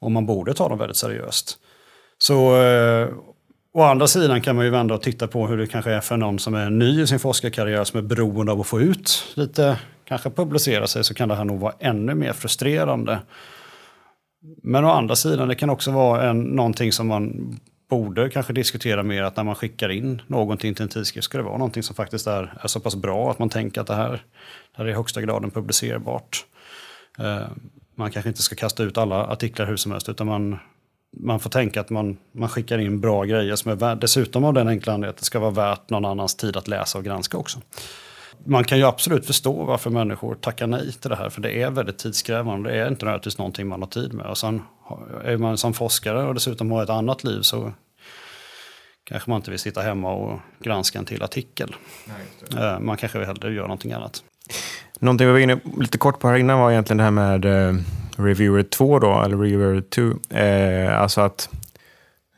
Och 0.00 0.12
man 0.12 0.26
borde 0.26 0.54
ta 0.54 0.68
dem 0.68 0.78
väldigt 0.78 0.96
seriöst. 0.96 1.58
Så 2.18 2.62
eh, 2.62 3.08
å 3.72 3.82
andra 3.82 4.06
sidan 4.06 4.40
kan 4.40 4.56
man 4.56 4.64
ju 4.64 4.70
vända 4.70 4.94
och 4.94 5.02
titta 5.02 5.26
på 5.26 5.46
hur 5.46 5.56
det 5.56 5.66
kanske 5.66 5.92
är 5.92 6.00
för 6.00 6.16
någon 6.16 6.38
som 6.38 6.54
är 6.54 6.70
ny 6.70 7.02
i 7.02 7.06
sin 7.06 7.18
forskarkarriär 7.18 7.84
som 7.84 7.98
är 7.98 8.02
beroende 8.02 8.52
av 8.52 8.60
att 8.60 8.66
få 8.66 8.80
ut 8.80 9.24
lite, 9.34 9.78
kanske 10.04 10.30
publicera 10.30 10.86
sig, 10.86 11.04
så 11.04 11.14
kan 11.14 11.28
det 11.28 11.34
här 11.34 11.44
nog 11.44 11.60
vara 11.60 11.74
ännu 11.80 12.14
mer 12.14 12.32
frustrerande. 12.32 13.18
Men 14.62 14.84
å 14.84 14.90
andra 14.90 15.16
sidan, 15.16 15.48
det 15.48 15.54
kan 15.54 15.70
också 15.70 15.90
vara 15.90 16.30
en, 16.30 16.40
någonting 16.40 16.92
som 16.92 17.06
man 17.06 17.56
borde 17.90 18.30
kanske 18.30 18.52
diskutera 18.52 19.02
mer 19.02 19.22
att 19.22 19.36
när 19.36 19.44
man 19.44 19.54
skickar 19.54 19.88
in 19.88 20.22
någonting 20.26 20.74
till 20.74 20.82
en 20.82 20.88
tidskrift 20.88 21.24
ska 21.24 21.38
det 21.38 21.44
vara 21.44 21.58
någonting 21.58 21.82
som 21.82 21.96
faktiskt 21.96 22.26
är, 22.26 22.58
är 22.60 22.68
så 22.68 22.80
pass 22.80 22.96
bra 22.96 23.30
att 23.30 23.38
man 23.38 23.48
tänker 23.48 23.80
att 23.80 23.86
det 23.86 23.94
här, 23.94 24.10
det 24.10 24.18
här 24.76 24.84
är 24.84 24.88
i 24.88 24.92
högsta 24.92 25.22
graden 25.22 25.50
publicerbart. 25.50 26.44
Eh, 27.18 27.48
man 27.94 28.10
kanske 28.10 28.28
inte 28.28 28.42
ska 28.42 28.56
kasta 28.56 28.82
ut 28.82 28.98
alla 28.98 29.26
artiklar 29.26 29.66
hur 29.66 29.76
som 29.76 29.92
helst 29.92 30.08
utan 30.08 30.26
man, 30.26 30.58
man 31.16 31.40
får 31.40 31.50
tänka 31.50 31.80
att 31.80 31.90
man, 31.90 32.16
man 32.32 32.48
skickar 32.48 32.78
in 32.78 33.00
bra 33.00 33.24
grejer 33.24 33.56
som 33.56 33.70
är 33.70 33.76
värt, 33.76 34.00
dessutom 34.00 34.44
av 34.44 34.54
den 34.54 34.68
enkla 34.68 34.92
anledningen 34.92 35.10
att 35.10 35.18
det 35.18 35.24
ska 35.24 35.38
vara 35.38 35.50
värt 35.50 35.90
någon 35.90 36.04
annans 36.04 36.34
tid 36.34 36.56
att 36.56 36.68
läsa 36.68 36.98
och 36.98 37.04
granska 37.04 37.38
också. 37.38 37.58
Man 38.44 38.64
kan 38.64 38.78
ju 38.78 38.84
absolut 38.84 39.26
förstå 39.26 39.64
varför 39.64 39.90
människor 39.90 40.34
tackar 40.34 40.66
nej 40.66 40.92
till 40.92 41.10
det 41.10 41.16
här 41.16 41.30
för 41.30 41.40
det 41.40 41.62
är 41.62 41.70
väldigt 41.70 41.98
tidskrävande. 41.98 42.70
Det 42.70 42.76
är 42.76 42.88
inte 42.88 43.04
nödvändigtvis 43.04 43.38
någonting 43.38 43.66
man 43.66 43.82
har 43.82 43.88
tid 43.88 44.12
med. 44.12 44.26
Och 44.26 44.38
sen 44.38 44.62
är 45.24 45.36
man 45.36 45.58
som 45.58 45.74
forskare 45.74 46.22
och 46.22 46.34
dessutom 46.34 46.70
har 46.70 46.82
ett 46.82 46.90
annat 46.90 47.24
liv 47.24 47.40
så 47.40 47.72
kanske 49.04 49.30
man 49.30 49.36
inte 49.36 49.50
vill 49.50 49.60
sitta 49.60 49.80
hemma 49.80 50.12
och 50.12 50.40
granska 50.60 50.98
en 50.98 51.04
till 51.04 51.22
artikel. 51.22 51.76
Nej, 52.04 52.64
eh, 52.64 52.80
man 52.80 52.96
kanske 52.96 53.24
hellre 53.24 53.52
gör 53.52 53.62
någonting 53.62 53.92
annat. 53.92 54.22
Någonting 55.00 55.26
vi 55.26 55.32
var 55.32 55.38
inne 55.38 55.60
lite 55.78 55.98
kort 55.98 56.20
på 56.20 56.28
här 56.28 56.36
innan 56.36 56.58
var 56.58 56.70
egentligen 56.70 56.98
det 56.98 57.04
här 57.04 57.10
med 57.10 57.44
uh, 57.44 57.80
Reviewer 58.16 58.62
2 58.62 58.98
då, 58.98 59.22
eller 59.22 59.36
Reviewer 59.36 59.80
2. 59.80 60.02
Uh, 60.02 61.00
alltså 61.00 61.20
att 61.20 61.48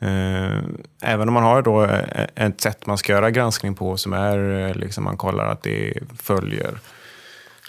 Eh, 0.00 0.62
även 1.02 1.28
om 1.28 1.34
man 1.34 1.42
har 1.42 1.62
då 1.62 1.84
eh, 1.84 2.26
ett 2.34 2.61
sätt 2.61 2.87
man 2.87 2.98
ska 2.98 3.12
göra 3.12 3.30
granskning 3.30 3.74
på 3.74 3.96
som 3.96 4.12
är 4.12 4.68
eh, 4.68 4.74
liksom 4.74 5.04
man 5.04 5.16
kollar 5.16 5.46
att 5.46 5.62
det 5.62 5.94
följer 6.18 6.78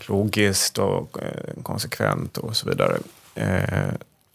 logiskt 0.08 0.78
och 0.78 1.18
konsekvent 1.64 2.38
och 2.38 2.56
så 2.56 2.70
vidare. 2.70 2.98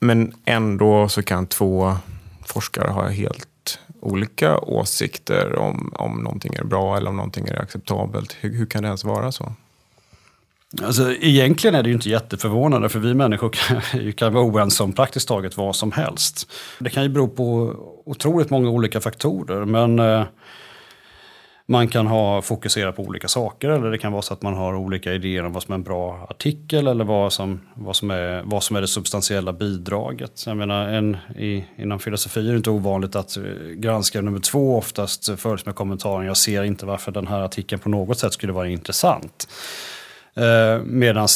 Men 0.00 0.34
ändå 0.44 1.08
så 1.08 1.22
kan 1.22 1.46
två 1.46 1.96
forskare 2.46 2.90
ha 2.90 3.08
helt 3.08 3.78
olika 4.00 4.58
åsikter 4.58 5.58
om, 5.58 5.92
om 5.96 6.22
någonting 6.22 6.54
är 6.54 6.64
bra 6.64 6.96
eller 6.96 7.10
om 7.10 7.16
någonting 7.16 7.48
är 7.48 7.62
acceptabelt. 7.62 8.36
Hur, 8.40 8.56
hur 8.56 8.66
kan 8.66 8.82
det 8.82 8.86
ens 8.86 9.04
vara 9.04 9.32
så? 9.32 9.52
Alltså, 10.82 11.12
egentligen 11.12 11.74
är 11.74 11.82
det 11.82 11.88
ju 11.88 11.94
inte 11.94 12.10
jätteförvånande 12.10 12.88
för 12.88 12.98
vi 12.98 13.14
människor 13.14 13.48
kan, 13.48 14.12
kan 14.16 14.32
vara 14.32 14.44
oense 14.44 14.82
om 14.82 14.92
praktiskt 14.92 15.28
taget 15.28 15.56
vad 15.56 15.76
som 15.76 15.92
helst. 15.92 16.50
Det 16.78 16.90
kan 16.90 17.02
ju 17.02 17.08
bero 17.08 17.28
på 17.28 17.74
otroligt 18.06 18.50
många 18.50 18.70
olika 18.70 19.00
faktorer 19.00 19.64
men 19.64 19.98
eh, 19.98 20.24
man 21.66 21.88
kan 21.88 22.06
ha 22.06 22.42
fokusera 22.42 22.92
på 22.92 23.02
olika 23.02 23.28
saker 23.28 23.68
eller 23.68 23.90
det 23.90 23.98
kan 23.98 24.12
vara 24.12 24.22
så 24.22 24.34
att 24.34 24.42
man 24.42 24.54
har 24.54 24.74
olika 24.74 25.12
idéer 25.12 25.44
om 25.44 25.52
vad 25.52 25.62
som 25.62 25.72
är 25.72 25.74
en 25.74 25.82
bra 25.82 26.26
artikel 26.30 26.86
eller 26.86 27.04
vad 27.04 27.32
som, 27.32 27.60
vad 27.74 27.96
som, 27.96 28.10
är, 28.10 28.42
vad 28.44 28.62
som 28.62 28.76
är 28.76 28.80
det 28.80 28.88
substantiella 28.88 29.52
bidraget. 29.52 30.46
Jag 30.46 30.56
menar, 30.56 30.88
en, 30.88 31.16
i, 31.36 31.64
inom 31.76 31.98
filosofi 31.98 32.40
är 32.40 32.50
det 32.50 32.56
inte 32.56 32.70
ovanligt 32.70 33.16
att 33.16 33.36
eh, 33.36 33.42
granskare 33.76 34.22
nummer 34.22 34.40
två 34.40 34.78
oftast 34.78 35.40
följs 35.40 35.66
med 35.66 35.74
kommentaren 35.74 36.26
jag 36.26 36.36
ser 36.36 36.64
inte 36.64 36.86
varför 36.86 37.12
den 37.12 37.26
här 37.26 37.40
artikeln 37.40 37.80
på 37.80 37.88
något 37.88 38.18
sätt 38.18 38.32
skulle 38.32 38.52
vara 38.52 38.68
intressant. 38.68 39.48
Eh, 40.36 40.82
Medan 40.84 41.28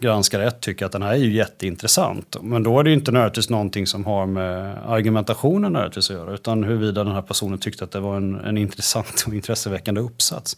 granskare 0.00 0.46
1 0.46 0.60
tycker 0.60 0.86
att 0.86 0.92
den 0.92 1.02
här 1.02 1.12
är 1.12 1.16
ju 1.16 1.32
jätteintressant. 1.32 2.36
Men 2.42 2.62
då 2.62 2.78
är 2.80 2.84
det 2.84 2.90
ju 2.90 2.96
inte 2.96 3.12
nödvändigtvis 3.12 3.50
någonting 3.50 3.86
som 3.86 4.04
har 4.04 4.26
med 4.26 4.78
argumentationen 4.86 5.72
nödvändigtvis 5.72 6.10
att 6.10 6.16
göra. 6.16 6.34
Utan 6.34 6.64
huruvida 6.64 7.04
den 7.04 7.12
här 7.12 7.22
personen 7.22 7.58
tyckte 7.58 7.84
att 7.84 7.90
det 7.90 8.00
var 8.00 8.16
en, 8.16 8.34
en 8.34 8.58
intressant 8.58 9.24
och 9.26 9.34
intresseväckande 9.34 10.00
uppsats. 10.00 10.56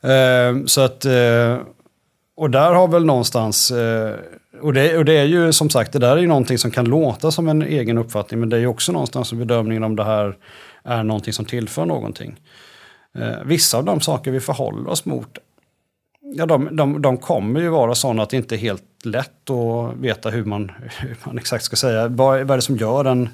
Eh, 0.00 0.64
så 0.66 0.80
att, 0.80 1.04
eh, 1.04 1.58
och 2.36 2.50
där 2.50 2.72
har 2.72 2.88
väl 2.88 3.04
någonstans, 3.04 3.70
eh, 3.70 4.14
och, 4.62 4.72
det, 4.72 4.98
och 4.98 5.04
det 5.04 5.16
är 5.18 5.24
ju 5.24 5.52
som 5.52 5.70
sagt, 5.70 5.92
det 5.92 5.98
där 5.98 6.16
är 6.16 6.20
ju 6.20 6.26
någonting 6.26 6.58
som 6.58 6.70
kan 6.70 6.84
låta 6.84 7.30
som 7.30 7.48
en 7.48 7.62
egen 7.62 7.98
uppfattning. 7.98 8.40
Men 8.40 8.48
det 8.48 8.56
är 8.56 8.60
ju 8.60 8.66
också 8.66 8.92
någonstans 8.92 9.32
bedömningen 9.32 9.84
om 9.84 9.96
det 9.96 10.04
här 10.04 10.36
är 10.84 11.02
någonting 11.02 11.32
som 11.32 11.44
tillför 11.44 11.84
någonting. 11.84 12.40
Eh, 13.18 13.44
vissa 13.44 13.78
av 13.78 13.84
de 13.84 14.00
saker 14.00 14.30
vi 14.30 14.40
förhåller 14.40 14.90
oss 14.90 15.04
mot 15.04 15.38
Ja, 16.34 16.46
de, 16.46 16.76
de, 16.76 17.02
de 17.02 17.16
kommer 17.16 17.60
ju 17.60 17.68
vara 17.68 17.94
sådana 17.94 18.22
att 18.22 18.30
det 18.30 18.36
inte 18.36 18.54
är 18.54 18.58
helt 18.58 18.82
lätt 19.04 19.50
att 19.50 19.96
veta 19.96 20.30
hur 20.30 20.44
man, 20.44 20.72
hur 20.98 21.16
man 21.24 21.38
exakt 21.38 21.64
ska 21.64 21.76
säga. 21.76 22.08
Vad, 22.08 22.40
vad 22.40 22.50
är 22.50 22.56
det 22.56 22.62
som 22.62 22.76
gör 22.76 23.04
en, 23.04 23.28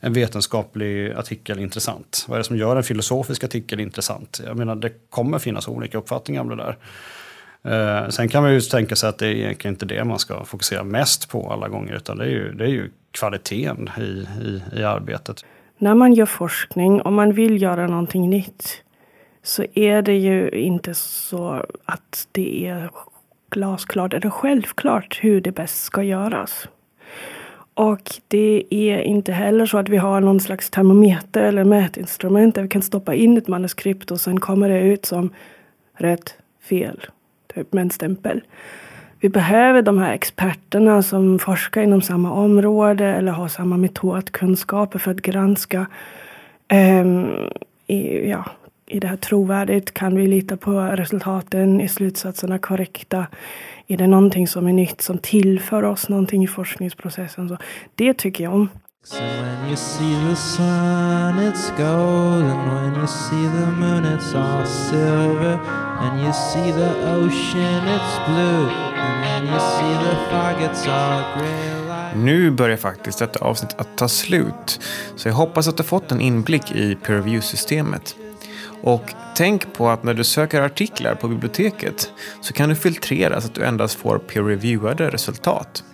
en 0.00 0.12
vetenskaplig 0.12 1.12
artikel 1.12 1.58
intressant? 1.58 2.24
Vad 2.28 2.36
är 2.36 2.38
det 2.38 2.44
som 2.44 2.56
gör 2.56 2.76
en 2.76 2.82
filosofisk 2.82 3.44
artikel 3.44 3.80
intressant? 3.80 4.40
Jag 4.44 4.56
menar, 4.56 4.74
det 4.74 4.90
kommer 5.10 5.38
finnas 5.38 5.68
olika 5.68 5.98
uppfattningar 5.98 6.40
om 6.40 6.48
det 6.48 6.56
där. 6.56 6.76
Eh, 7.66 8.08
sen 8.08 8.28
kan 8.28 8.42
man 8.42 8.52
ju 8.52 8.60
tänka 8.60 8.96
sig 8.96 9.08
att 9.08 9.18
det 9.18 9.26
är 9.26 9.34
egentligen 9.34 9.74
inte 9.74 9.86
det 9.86 10.04
man 10.04 10.18
ska 10.18 10.44
fokusera 10.44 10.84
mest 10.84 11.28
på 11.28 11.52
alla 11.52 11.68
gånger, 11.68 11.94
utan 11.94 12.18
det 12.18 12.24
är 12.24 12.28
ju, 12.28 12.52
det 12.52 12.64
är 12.64 12.68
ju 12.68 12.90
kvaliteten 13.10 13.90
i, 13.98 14.26
i, 14.44 14.62
i 14.80 14.84
arbetet. 14.84 15.44
När 15.78 15.94
man 15.94 16.12
gör 16.12 16.26
forskning, 16.26 17.02
om 17.02 17.14
man 17.14 17.32
vill 17.32 17.62
göra 17.62 17.86
någonting 17.86 18.30
nytt, 18.30 18.82
så 19.46 19.64
är 19.74 20.02
det 20.02 20.16
ju 20.16 20.50
inte 20.50 20.94
så 20.94 21.64
att 21.84 22.28
det 22.32 22.66
är 22.66 22.90
glasklart 23.50 24.14
eller 24.14 24.30
självklart 24.30 25.18
hur 25.22 25.40
det 25.40 25.52
bäst 25.52 25.84
ska 25.84 26.02
göras. 26.02 26.68
Och 27.74 28.10
det 28.28 28.64
är 28.70 28.98
inte 28.98 29.32
heller 29.32 29.66
så 29.66 29.78
att 29.78 29.88
vi 29.88 29.96
har 29.96 30.20
någon 30.20 30.40
slags 30.40 30.70
termometer 30.70 31.42
eller 31.42 31.64
mätinstrument 31.64 32.54
där 32.54 32.62
vi 32.62 32.68
kan 32.68 32.82
stoppa 32.82 33.14
in 33.14 33.38
ett 33.38 33.48
manuskript 33.48 34.10
och 34.10 34.20
sen 34.20 34.40
kommer 34.40 34.68
det 34.68 34.80
ut 34.80 35.06
som 35.06 35.30
rätt, 35.94 36.34
fel, 36.62 37.06
typ 37.54 37.72
med 37.72 37.82
en 37.82 37.90
stämpel. 37.90 38.42
Vi 39.20 39.28
behöver 39.28 39.82
de 39.82 39.98
här 39.98 40.12
experterna 40.12 41.02
som 41.02 41.38
forskar 41.38 41.82
inom 41.82 42.02
samma 42.02 42.32
område 42.32 43.06
eller 43.06 43.32
har 43.32 43.48
samma 43.48 43.76
metodkunskaper 43.76 44.98
för 44.98 45.10
att 45.10 45.22
granska 45.22 45.86
um, 46.72 47.30
i, 47.86 48.30
ja, 48.30 48.44
är 48.86 49.00
det 49.00 49.06
här 49.06 49.16
trovärdigt? 49.16 49.94
Kan 49.94 50.16
vi 50.16 50.26
lita 50.26 50.56
på 50.56 50.80
resultaten? 50.80 51.80
Är 51.80 51.88
slutsatserna 51.88 52.58
korrekta? 52.58 53.26
Är 53.86 53.96
det 53.96 54.06
någonting 54.06 54.48
som 54.48 54.66
är 54.66 54.72
nytt 54.72 55.00
som 55.00 55.18
tillför 55.18 55.82
oss 55.82 56.08
någonting 56.08 56.44
i 56.44 56.46
forskningsprocessen? 56.46 57.48
Så 57.48 57.56
det 57.94 58.14
tycker 58.14 58.44
jag 58.44 58.54
om. 58.54 58.68
So 59.04 59.18
when 59.18 59.68
you 59.68 59.76
see 59.76 60.14
the 60.28 60.36
sun 60.36 61.38
it's 61.38 61.70
gold 61.76 62.44
and 62.44 62.72
when 62.72 63.00
you 63.00 63.06
see 63.06 63.46
the 63.58 63.66
moon 63.80 64.04
it's 64.04 64.34
all 64.34 64.66
silver 64.66 65.58
and 66.00 66.20
you 66.20 66.32
see 66.32 66.72
the 66.72 66.90
ocean 67.14 67.86
it's 67.86 68.18
blue 68.26 68.68
and 68.96 69.22
when 69.22 69.46
you 69.52 69.60
see 69.60 69.94
the 70.04 70.16
fog 70.30 70.60
it's 70.70 70.88
all 70.88 71.22
grey 71.38 71.76
Nu 72.16 72.50
börjar 72.50 72.76
faktiskt 72.76 73.18
detta 73.18 73.44
avsnitt 73.44 73.74
att 73.78 73.96
ta 73.96 74.08
slut, 74.08 74.80
så 75.16 75.28
jag 75.28 75.34
hoppas 75.34 75.68
att 75.68 75.76
du 75.76 75.82
fått 75.82 76.12
en 76.12 76.20
inblick 76.20 76.72
i 76.72 76.94
peer 76.94 77.16
review-systemet. 77.16 78.16
Och 78.86 79.14
tänk 79.34 79.74
på 79.74 79.88
att 79.88 80.02
när 80.02 80.14
du 80.14 80.24
söker 80.24 80.62
artiklar 80.62 81.14
på 81.14 81.28
biblioteket 81.28 82.12
så 82.40 82.52
kan 82.52 82.68
du 82.68 82.74
filtrera 82.74 83.40
så 83.40 83.46
att 83.46 83.54
du 83.54 83.64
endast 83.64 83.94
får 83.94 84.18
peer-reviewade 84.18 85.10
resultat. 85.10 85.84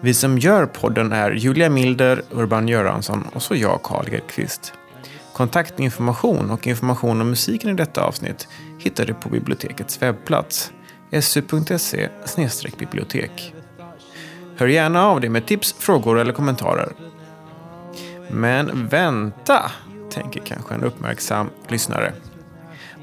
Vi 0.00 0.14
som 0.14 0.38
gör 0.38 0.66
podden 0.66 1.12
är 1.12 1.30
Julia 1.30 1.70
Milder, 1.70 2.22
Urban 2.30 2.68
Göransson 2.68 3.26
och 3.32 3.42
så 3.42 3.54
jag, 3.56 3.82
Karl 3.82 4.06
Hedqvist. 4.10 4.72
Kontaktinformation 5.32 6.50
och 6.50 6.66
information 6.66 7.20
om 7.20 7.30
musiken 7.30 7.70
i 7.70 7.74
detta 7.74 8.02
avsnitt 8.02 8.48
hittar 8.78 9.06
du 9.06 9.14
på 9.14 9.28
bibliotekets 9.28 10.02
webbplats 10.02 10.72
su.se 11.20 12.08
bibliotek. 12.78 13.54
Hör 14.56 14.66
gärna 14.66 15.06
av 15.06 15.20
dig 15.20 15.30
med 15.30 15.46
tips, 15.46 15.74
frågor 15.78 16.18
eller 16.18 16.32
kommentarer. 16.32 16.92
Men 18.30 18.88
vänta! 18.88 19.70
Tänker 20.22 20.40
kanske 20.40 20.74
en 20.74 20.84
uppmärksam 20.84 21.50
lyssnare. 21.68 22.12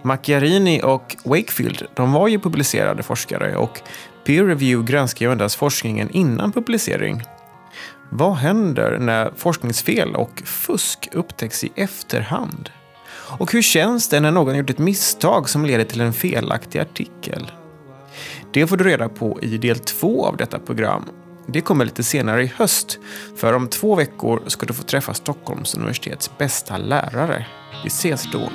Macchiarini 0.03 0.81
och 0.83 1.15
Wakefield 1.23 1.87
de 1.93 2.11
var 2.11 2.27
ju 2.27 2.39
publicerade 2.39 3.03
forskare 3.03 3.55
och 3.55 3.81
peer 4.25 4.45
review 4.45 4.91
granskar 4.91 5.25
ju 5.25 5.31
endast 5.31 5.55
forskningen 5.55 6.09
innan 6.09 6.51
publicering. 6.51 7.23
Vad 8.09 8.35
händer 8.35 8.97
när 8.99 9.31
forskningsfel 9.35 10.15
och 10.15 10.41
fusk 10.45 11.09
upptäcks 11.11 11.63
i 11.63 11.71
efterhand? 11.75 12.69
Och 13.39 13.51
hur 13.51 13.61
känns 13.61 14.09
det 14.09 14.19
när 14.19 14.31
någon 14.31 14.57
gjort 14.57 14.69
ett 14.69 14.77
misstag 14.77 15.49
som 15.49 15.65
leder 15.65 15.83
till 15.83 16.01
en 16.01 16.13
felaktig 16.13 16.79
artikel? 16.79 17.51
Det 18.51 18.67
får 18.67 18.77
du 18.77 18.83
reda 18.83 19.09
på 19.09 19.39
i 19.41 19.57
del 19.57 19.79
två 19.79 20.25
av 20.25 20.37
detta 20.37 20.59
program 20.59 21.03
det 21.47 21.61
kommer 21.61 21.85
lite 21.85 22.03
senare 22.03 22.43
i 22.43 22.51
höst, 22.55 22.99
för 23.35 23.53
om 23.53 23.67
två 23.67 23.95
veckor 23.95 24.41
ska 24.47 24.65
du 24.65 24.73
få 24.73 24.83
träffa 24.83 25.13
Stockholms 25.13 25.75
universitets 25.75 26.37
bästa 26.37 26.77
lärare. 26.77 27.45
Vi 27.83 27.87
ses 27.87 28.31
då! 28.31 28.49